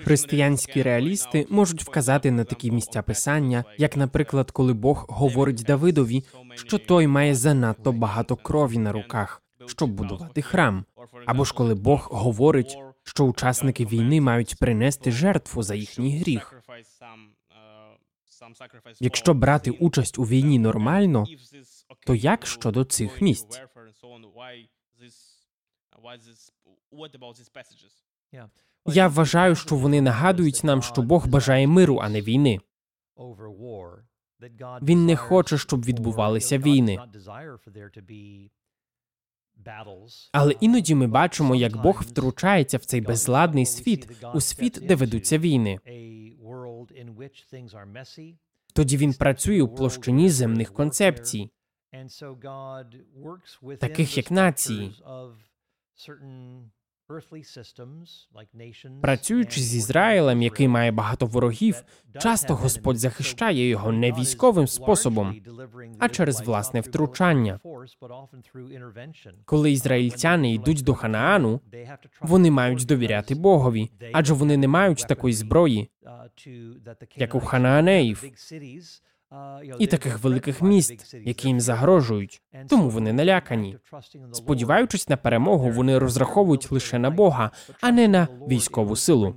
Християнські 0.05 0.83
реалісти 0.83 1.47
можуть 1.51 1.83
вказати 1.83 2.31
на 2.31 2.45
такі 2.45 2.71
місця 2.71 3.03
писання, 3.03 3.65
як, 3.79 3.97
наприклад, 3.97 4.51
коли 4.51 4.73
Бог 4.73 5.07
говорить 5.09 5.63
Давидові, 5.63 6.25
що 6.55 6.79
той 6.79 7.07
має 7.07 7.35
занадто 7.35 7.93
багато 7.93 8.37
крові 8.37 8.79
на 8.79 8.93
руках, 8.93 9.43
щоб 9.69 9.91
будувати 9.91 10.43
храм, 10.43 10.85
або 11.27 11.45
ж 11.45 11.55
коли 11.55 11.75
Бог 11.75 12.09
говорить, 12.13 12.79
що 13.03 13.25
учасники 13.25 13.87
війни 13.87 14.21
мають 14.21 14.57
принести 14.59 15.13
жертву 15.13 15.63
за 15.63 15.75
їхній 15.75 16.19
гріх. 16.19 16.63
Якщо 19.01 19.35
брати 19.35 19.71
участь 19.71 20.19
у 20.19 20.23
війні 20.23 20.59
нормально, 20.59 21.27
то 22.07 22.15
як 22.15 22.47
щодо 22.47 22.85
цих 22.85 23.21
місць? 23.21 23.61
Я 28.87 29.09
вважаю, 29.09 29.55
що 29.55 29.77
вони 29.77 30.01
нагадують 30.01 30.65
нам, 30.65 30.83
що 30.83 31.03
Бог 31.03 31.27
бажає 31.27 31.67
миру, 31.67 31.99
а 32.03 32.09
не 32.09 32.21
війни. 32.21 32.61
Він 34.83 35.07
не 35.07 35.17
хоче, 35.17 35.59
щоб 35.59 35.85
відбувалися 35.85 36.59
війни. 36.59 36.99
Але 40.33 40.55
іноді 40.61 40.95
ми 40.95 41.07
бачимо, 41.07 41.55
як 41.55 41.83
Бог 41.83 42.03
втручається 42.03 42.79
в 42.79 42.85
цей 42.85 43.01
безладний 43.01 43.67
світ, 43.67 44.25
у 44.35 44.41
світ, 44.41 44.79
де 44.83 44.95
ведуться 44.95 45.39
війни. 45.39 45.79
Тоді 48.75 48.97
він 48.97 49.15
працює 49.15 49.63
у 49.63 49.69
площині 49.69 50.31
земних 50.31 50.73
концепцій, 50.73 51.51
таких 53.81 54.17
як 54.17 54.31
нації. 54.31 54.93
Працюючи 59.03 59.61
з 59.61 59.75
Ізраїлем, 59.75 60.43
який 60.43 60.69
має 60.69 60.93
багато 60.93 61.27
ворогів, 61.27 61.83
часто 62.21 62.55
Господь 62.55 62.99
захищає 62.99 63.69
його 63.69 63.93
не 63.93 64.13
військовим 64.13 64.67
способом, 64.67 65.41
а 65.99 66.09
через 66.09 66.41
власне 66.41 66.81
втручання. 66.81 67.61
Коли 69.45 69.73
ізраїльтяни 69.73 70.55
йдуть 70.55 70.83
до 70.85 70.95
Ханаану, 70.95 71.61
вони 72.21 72.51
мають 72.51 72.87
довіряти 72.87 73.35
Богові, 73.35 73.91
адже 74.13 74.35
вони 74.35 74.57
не 74.57 74.69
мають 74.69 75.07
такої 75.09 75.35
зброї, 75.35 75.91
як 77.17 77.35
у 77.35 77.41
ханаанеїв 77.41 78.25
і 79.79 79.87
таких 79.87 80.19
великих 80.19 80.63
міст, 80.63 81.15
які 81.25 81.49
їм 81.49 81.61
загрожують, 81.61 82.43
тому 82.69 82.91
вони 82.91 83.13
налякані. 83.13 83.77
Сподіваючись 84.33 85.09
на 85.09 85.17
перемогу, 85.17 85.71
вони 85.71 85.99
розраховують 85.99 86.73
лише 86.73 86.99
на 86.99 87.11
Бога, 87.11 87.51
а 87.81 87.91
не 87.91 88.09
на 88.09 88.29
військову 88.49 88.97
силу. 88.97 89.35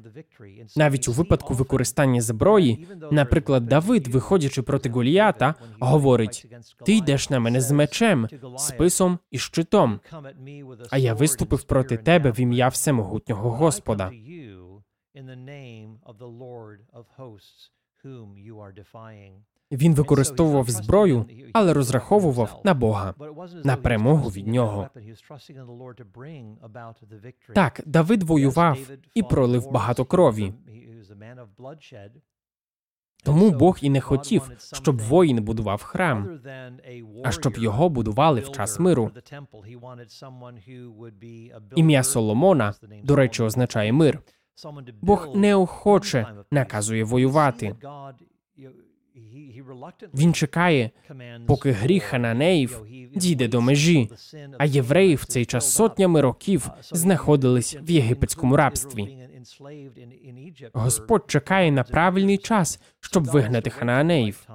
Навіть 0.75 1.07
у 1.07 1.11
випадку 1.11 1.53
використання 1.53 2.21
зброї, 2.21 2.87
наприклад, 3.11 3.65
Давид, 3.65 4.07
виходячи 4.07 4.61
проти 4.61 4.89
Голіята, 4.89 5.55
говорить: 5.79 6.47
ти 6.85 6.93
йдеш 6.93 7.29
на 7.29 7.39
мене 7.39 7.61
з 7.61 7.71
мечем, 7.71 8.27
списом 8.57 9.19
і 9.31 9.39
щитом. 9.39 9.99
А 10.89 10.97
я 10.97 11.13
виступив 11.13 11.63
проти 11.63 11.97
тебе 11.97 12.31
в 12.31 12.39
ім'я 12.39 12.67
всемогутнього 12.67 13.51
Господа. 13.51 14.11
Він 19.71 19.95
використовував 19.95 20.69
зброю, 20.69 21.25
але 21.53 21.73
розраховував 21.73 22.61
на 22.63 22.73
Бога, 22.73 23.13
на 23.63 23.75
перемогу 23.75 24.29
від 24.29 24.47
нього. 24.47 24.89
Так, 27.55 27.81
Давид 27.85 28.23
воював 28.23 28.77
і 29.13 29.23
пролив 29.23 29.71
багато 29.71 30.05
крові. 30.05 30.53
Тому 33.23 33.51
Бог 33.51 33.77
і 33.81 33.89
не 33.89 34.01
хотів, 34.01 34.51
щоб 34.73 35.01
воїн 35.01 35.43
будував 35.43 35.83
храм, 35.83 36.39
а 37.23 37.31
щоб 37.31 37.57
його 37.57 37.89
будували 37.89 38.39
в 38.39 38.51
час 38.51 38.79
миру. 38.79 39.11
Ім'я 41.75 42.03
Соломона, 42.03 42.73
до 43.03 43.15
речі, 43.15 43.43
означає 43.43 43.93
мир. 43.93 44.19
Бог 45.01 45.35
неохоче 45.35 46.27
наказує 46.51 47.03
воювати. 47.03 47.75
Він 50.13 50.33
чекає, 50.33 50.91
поки 51.47 51.71
гріх 51.71 52.03
хананеїв 52.03 52.81
дійде 53.15 53.47
до 53.47 53.61
межі, 53.61 54.09
а 54.57 54.65
євреї 54.65 55.15
в 55.15 55.25
цей 55.25 55.45
час 55.45 55.73
сотнями 55.73 56.21
років 56.21 56.69
знаходились 56.81 57.77
в 57.81 57.91
єгипетському 57.91 58.57
рабстві. 58.57 59.17
Господь 60.73 61.23
чекає 61.27 61.71
на 61.71 61.83
правильний 61.83 62.37
час, 62.37 62.81
щоб 62.99 63.23
вигнати 63.23 63.69
ханаанеїв. 63.69 64.47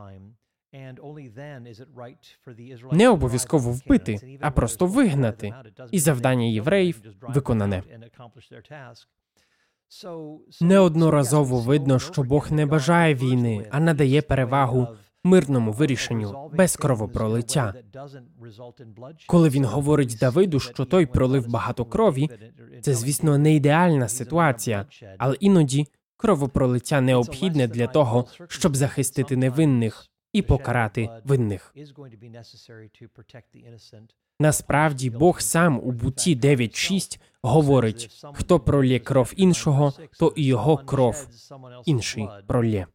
Не 2.93 3.09
обов'язково 3.09 3.73
вбити, 3.73 4.39
а 4.41 4.51
просто 4.51 4.87
вигнати, 4.87 5.55
і 5.91 5.99
завдання 5.99 6.45
євреїв 6.45 7.03
виконане. 7.23 7.83
Неодноразово 10.61 11.61
видно, 11.61 11.99
що 11.99 12.23
Бог 12.23 12.53
не 12.53 12.67
бажає 12.67 13.15
війни, 13.15 13.67
а 13.71 13.81
надає 13.81 14.23
перевагу 14.23 14.89
мирному 15.25 15.73
вирішенню 15.73 16.51
без 16.53 16.77
кровопролиття. 16.77 17.75
Коли 19.27 19.49
він 19.49 19.65
говорить 19.65 20.17
Давиду, 20.21 20.61
що 20.61 20.85
той 20.85 21.07
пролив 21.07 21.49
багато 21.49 21.85
крові, 21.85 22.31
це, 22.83 22.95
звісно, 22.95 23.39
не 23.39 23.55
ідеальна 23.55 24.09
ситуація, 24.09 24.87
але 25.19 25.37
іноді 25.41 25.87
кровопролиття 26.17 27.01
необхідне 27.01 27.69
для 27.69 27.87
того, 27.87 28.25
щоб 28.49 28.77
захистити 28.77 29.37
невинних 29.37 30.07
і 30.37 30.43
покарати 30.43 31.11
винних. 31.25 31.75
Насправді 34.41 35.11
Бог 35.11 35.41
сам 35.41 35.81
у 35.83 35.93
буті 35.93 36.37
9.6 36.37 37.19
говорить: 37.43 38.25
хто 38.35 38.61
пролє 38.61 38.99
кров 38.99 39.33
іншого, 39.37 39.93
то 40.19 40.33
і 40.37 40.45
його 40.45 40.77
кров 40.77 41.29
інший 41.85 42.29
пролє. 42.47 42.87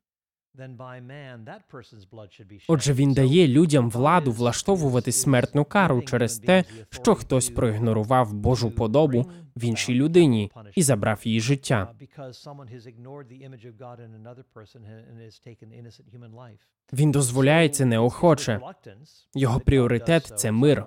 Отже, 2.68 2.94
він 2.94 3.14
дає 3.14 3.48
людям 3.48 3.90
владу 3.90 4.32
влаштовувати 4.32 5.12
смертну 5.12 5.66
кару 5.66 6.02
через 6.02 6.40
те, 6.40 6.64
що 6.90 7.16
хтось 7.16 7.50
проігнорував 7.50 8.34
Божу 8.34 8.72
подобу 8.72 9.32
в 9.56 9.64
іншій 9.64 9.94
людині 9.94 10.52
і 10.76 10.84
забрав 10.84 11.22
її 11.24 11.42
життя. 11.42 11.94
Він 16.94 17.12
дозволяє 17.12 17.70
це 17.70 17.86
неохоче. 17.86 18.60
Його 19.36 19.60
пріоритет 19.60 20.34
це 20.36 20.52
мир, 20.52 20.86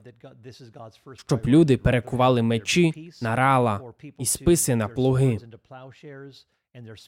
щоб 1.14 1.40
люди 1.46 1.76
перекували 1.76 2.42
мечі 2.42 3.12
на 3.22 3.36
рала 3.36 3.92
і 4.18 4.26
списи 4.26 4.76
на 4.76 4.88
плуги. 4.88 5.38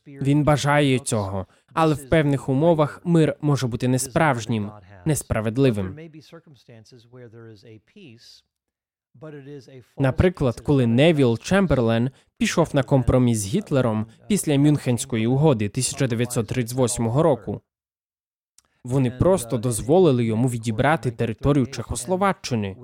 Він 0.06 0.44
бажає 0.44 0.98
цього, 0.98 1.46
але 1.72 1.94
в 1.94 2.08
певних 2.08 2.48
умовах 2.48 3.00
мир 3.04 3.36
може 3.40 3.66
бути 3.66 3.88
несправжнім, 3.88 4.70
несправедливим. 5.04 6.10
Наприклад, 9.98 10.60
коли 10.60 10.86
Невіл 10.86 11.38
Чемберлен 11.38 12.10
пішов 12.38 12.70
на 12.74 12.82
компроміс 12.82 13.38
з 13.38 13.46
Гітлером 13.46 14.06
після 14.28 14.58
Мюнхенської 14.58 15.26
угоди 15.26 15.64
1938 15.64 17.08
року. 17.08 17.60
Вони 18.84 19.10
просто 19.10 19.58
дозволили 19.58 20.24
йому 20.24 20.48
відібрати 20.48 21.10
територію 21.10 21.66
Чехословаччини. 21.66 22.76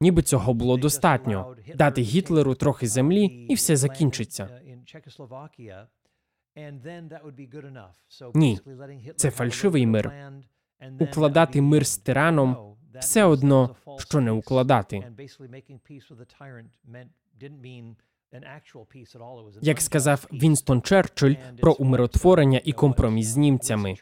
Ніби 0.00 0.22
цього 0.22 0.54
було 0.54 0.76
достатньо 0.76 1.56
дати 1.74 2.02
Гітлеру 2.02 2.54
трохи 2.54 2.86
землі, 2.86 3.24
і 3.24 3.54
все 3.54 3.76
закінчиться. 3.76 4.60
Ні, 8.34 8.60
це 9.16 9.30
фальшивий 9.30 9.86
мир. 9.86 10.12
Укладати 11.00 11.62
мир 11.62 11.86
з 11.86 11.98
тираном 11.98 12.76
все 13.00 13.24
одно, 13.24 13.76
що 13.98 14.20
не 14.20 14.30
укладати. 14.30 15.12
Як 19.62 19.80
сказав 19.80 20.26
Вінстон 20.32 20.82
Черчилль 20.82 21.34
про 21.60 21.72
умиротворення 21.72 22.60
і 22.64 22.72
компроміс 22.72 23.26
з 23.26 23.36
німцями. 23.36 23.94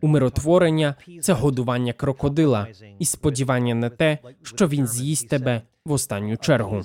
Умиротворення 0.00 0.94
це 1.20 1.32
годування 1.32 1.92
крокодила 1.92 2.66
і 2.98 3.04
сподівання 3.04 3.74
на 3.74 3.90
те, 3.90 4.18
що 4.42 4.68
він 4.68 4.86
з'їсть 4.86 5.28
тебе 5.28 5.62
в 5.84 5.92
останню 5.92 6.36
чергу. 6.36 6.82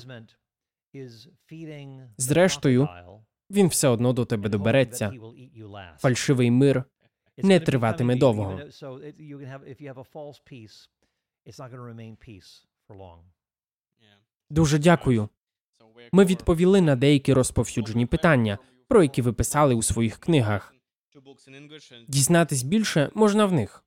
Зрештою, 2.17 2.87
він 3.51 3.67
все 3.67 3.87
одно 3.87 4.13
до 4.13 4.25
тебе 4.25 4.49
добереться. 4.49 5.13
Фальшивий 5.97 6.51
мир 6.51 6.83
не 7.37 7.59
триватиме 7.59 8.15
довго. 8.15 8.59
Дуже 14.49 14.79
дякую. 14.79 15.29
Ми 16.11 16.25
відповіли 16.25 16.81
на 16.81 16.95
деякі 16.95 17.33
розповсюджені 17.33 18.05
питання, 18.05 18.57
про 18.87 19.03
які 19.03 19.21
ви 19.21 19.33
писали 19.33 19.75
у 19.75 19.81
своїх 19.81 20.17
книгах. 20.17 20.73
Дізнатись 22.07 22.63
більше 22.63 23.11
можна 23.15 23.45
в 23.45 23.51
них. 23.53 23.81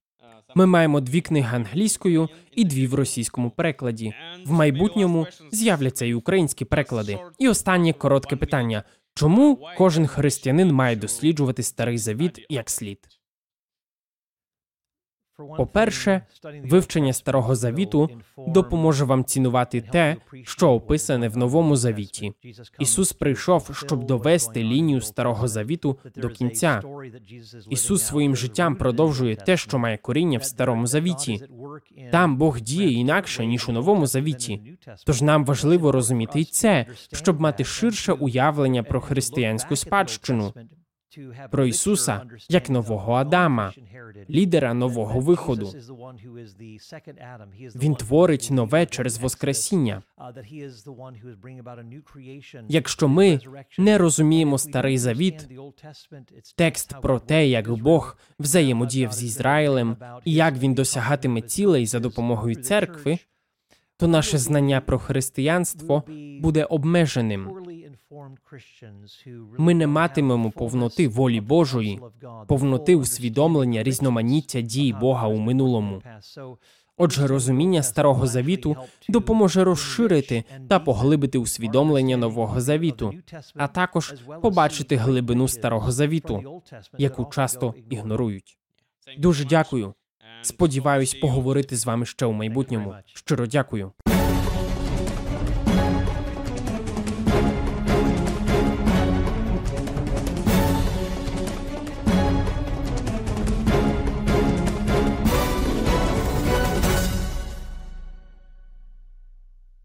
Ми 0.54 0.66
маємо 0.66 1.00
дві 1.00 1.20
книги 1.20 1.56
англійською 1.56 2.28
і 2.52 2.64
дві 2.64 2.86
в 2.86 2.94
російському 2.94 3.50
перекладі. 3.50 4.14
В 4.46 4.52
майбутньому 4.52 5.26
з'являться 5.52 6.04
і 6.06 6.14
українські 6.14 6.64
переклади. 6.64 7.18
І 7.38 7.48
останнє 7.48 7.92
коротке 7.92 8.36
питання: 8.36 8.82
чому 9.14 9.68
кожен 9.76 10.06
християнин 10.06 10.72
має 10.72 10.96
досліджувати 10.96 11.62
старий 11.62 11.98
завіт 11.98 12.46
як 12.48 12.70
слід? 12.70 12.98
По-перше, 15.56 16.22
вивчення 16.64 17.12
старого 17.12 17.56
завіту 17.56 18.10
допоможе 18.48 19.04
вам 19.04 19.24
цінувати 19.24 19.80
те, 19.80 20.16
що 20.44 20.70
описане 20.70 21.28
в 21.28 21.36
новому 21.36 21.76
завіті. 21.76 22.32
Ісус 22.78 23.12
прийшов, 23.12 23.70
щоб 23.72 24.04
довести 24.04 24.64
лінію 24.64 25.00
старого 25.00 25.48
завіту 25.48 25.98
до 26.16 26.28
кінця. 26.28 26.82
Ісус 27.70 28.02
своїм 28.02 28.36
життям 28.36 28.76
продовжує 28.76 29.36
те, 29.36 29.56
що 29.56 29.78
має 29.78 29.96
коріння 29.96 30.38
в 30.38 30.44
старому 30.44 30.86
завіті. 30.86 31.42
Там 32.12 32.36
Бог 32.36 32.60
діє 32.60 32.92
інакше 32.92 33.46
ніж 33.46 33.68
у 33.68 33.72
новому 33.72 34.06
завіті. 34.06 34.78
Тож 35.06 35.22
нам 35.22 35.44
важливо 35.44 35.92
розуміти 35.92 36.40
й 36.40 36.44
це, 36.44 36.86
щоб 37.12 37.40
мати 37.40 37.64
ширше 37.64 38.12
уявлення 38.12 38.82
про 38.82 39.00
християнську 39.00 39.76
спадщину 39.76 40.52
про 41.50 41.66
Ісуса 41.66 42.22
як 42.48 42.70
нового 42.70 43.12
Адама, 43.12 43.72
лідера 44.30 44.74
нового 44.74 45.20
виходу. 45.20 45.72
Він 47.74 47.94
творить 47.94 48.48
нове 48.50 48.86
через 48.86 49.18
Воскресіння. 49.18 50.02
Якщо 52.68 53.08
ми 53.08 53.40
не 53.78 53.98
розуміємо 53.98 54.58
старий 54.58 54.98
завіт, 54.98 55.48
текст 56.56 57.00
про 57.02 57.20
те, 57.20 57.48
як 57.48 57.70
Бог 57.70 58.16
взаємодіяв 58.38 59.12
з 59.12 59.24
Ізраїлем 59.24 59.96
і 60.24 60.32
як 60.32 60.54
він 60.58 60.74
досягатиме 60.74 61.40
цілей 61.42 61.86
за 61.86 62.00
допомогою 62.00 62.56
церкви, 62.56 63.18
то 63.96 64.08
наше 64.08 64.38
знання 64.38 64.80
про 64.80 64.98
християнство 64.98 66.02
буде 66.40 66.64
обмеженим. 66.64 67.50
Ми 69.58 69.74
не 69.74 69.86
матимемо 69.86 70.50
повноти 70.50 71.08
волі 71.08 71.40
Божої, 71.40 72.00
повноти 72.46 72.96
усвідомлення 72.96 73.82
різноманіття 73.82 74.60
дій 74.60 74.96
Бога 75.00 75.28
у 75.28 75.36
минулому. 75.36 76.02
Отже, 76.96 77.26
розуміння 77.26 77.82
старого 77.82 78.26
завіту 78.26 78.76
допоможе 79.08 79.64
розширити 79.64 80.44
та 80.68 80.78
поглибити 80.78 81.38
усвідомлення 81.38 82.16
нового 82.16 82.60
завіту, 82.60 83.14
а 83.54 83.68
також 83.68 84.14
побачити 84.42 84.96
глибину 84.96 85.48
старого 85.48 85.92
завіту, 85.92 86.62
яку 86.98 87.24
часто 87.24 87.74
ігнорують. 87.90 88.58
Дуже 89.18 89.44
дякую. 89.44 89.94
Сподіваюсь 90.42 91.14
поговорити 91.14 91.76
з 91.76 91.86
вами 91.86 92.06
ще 92.06 92.26
у 92.26 92.32
майбутньому. 92.32 92.94
Щиро 93.14 93.46
дякую. 93.46 93.92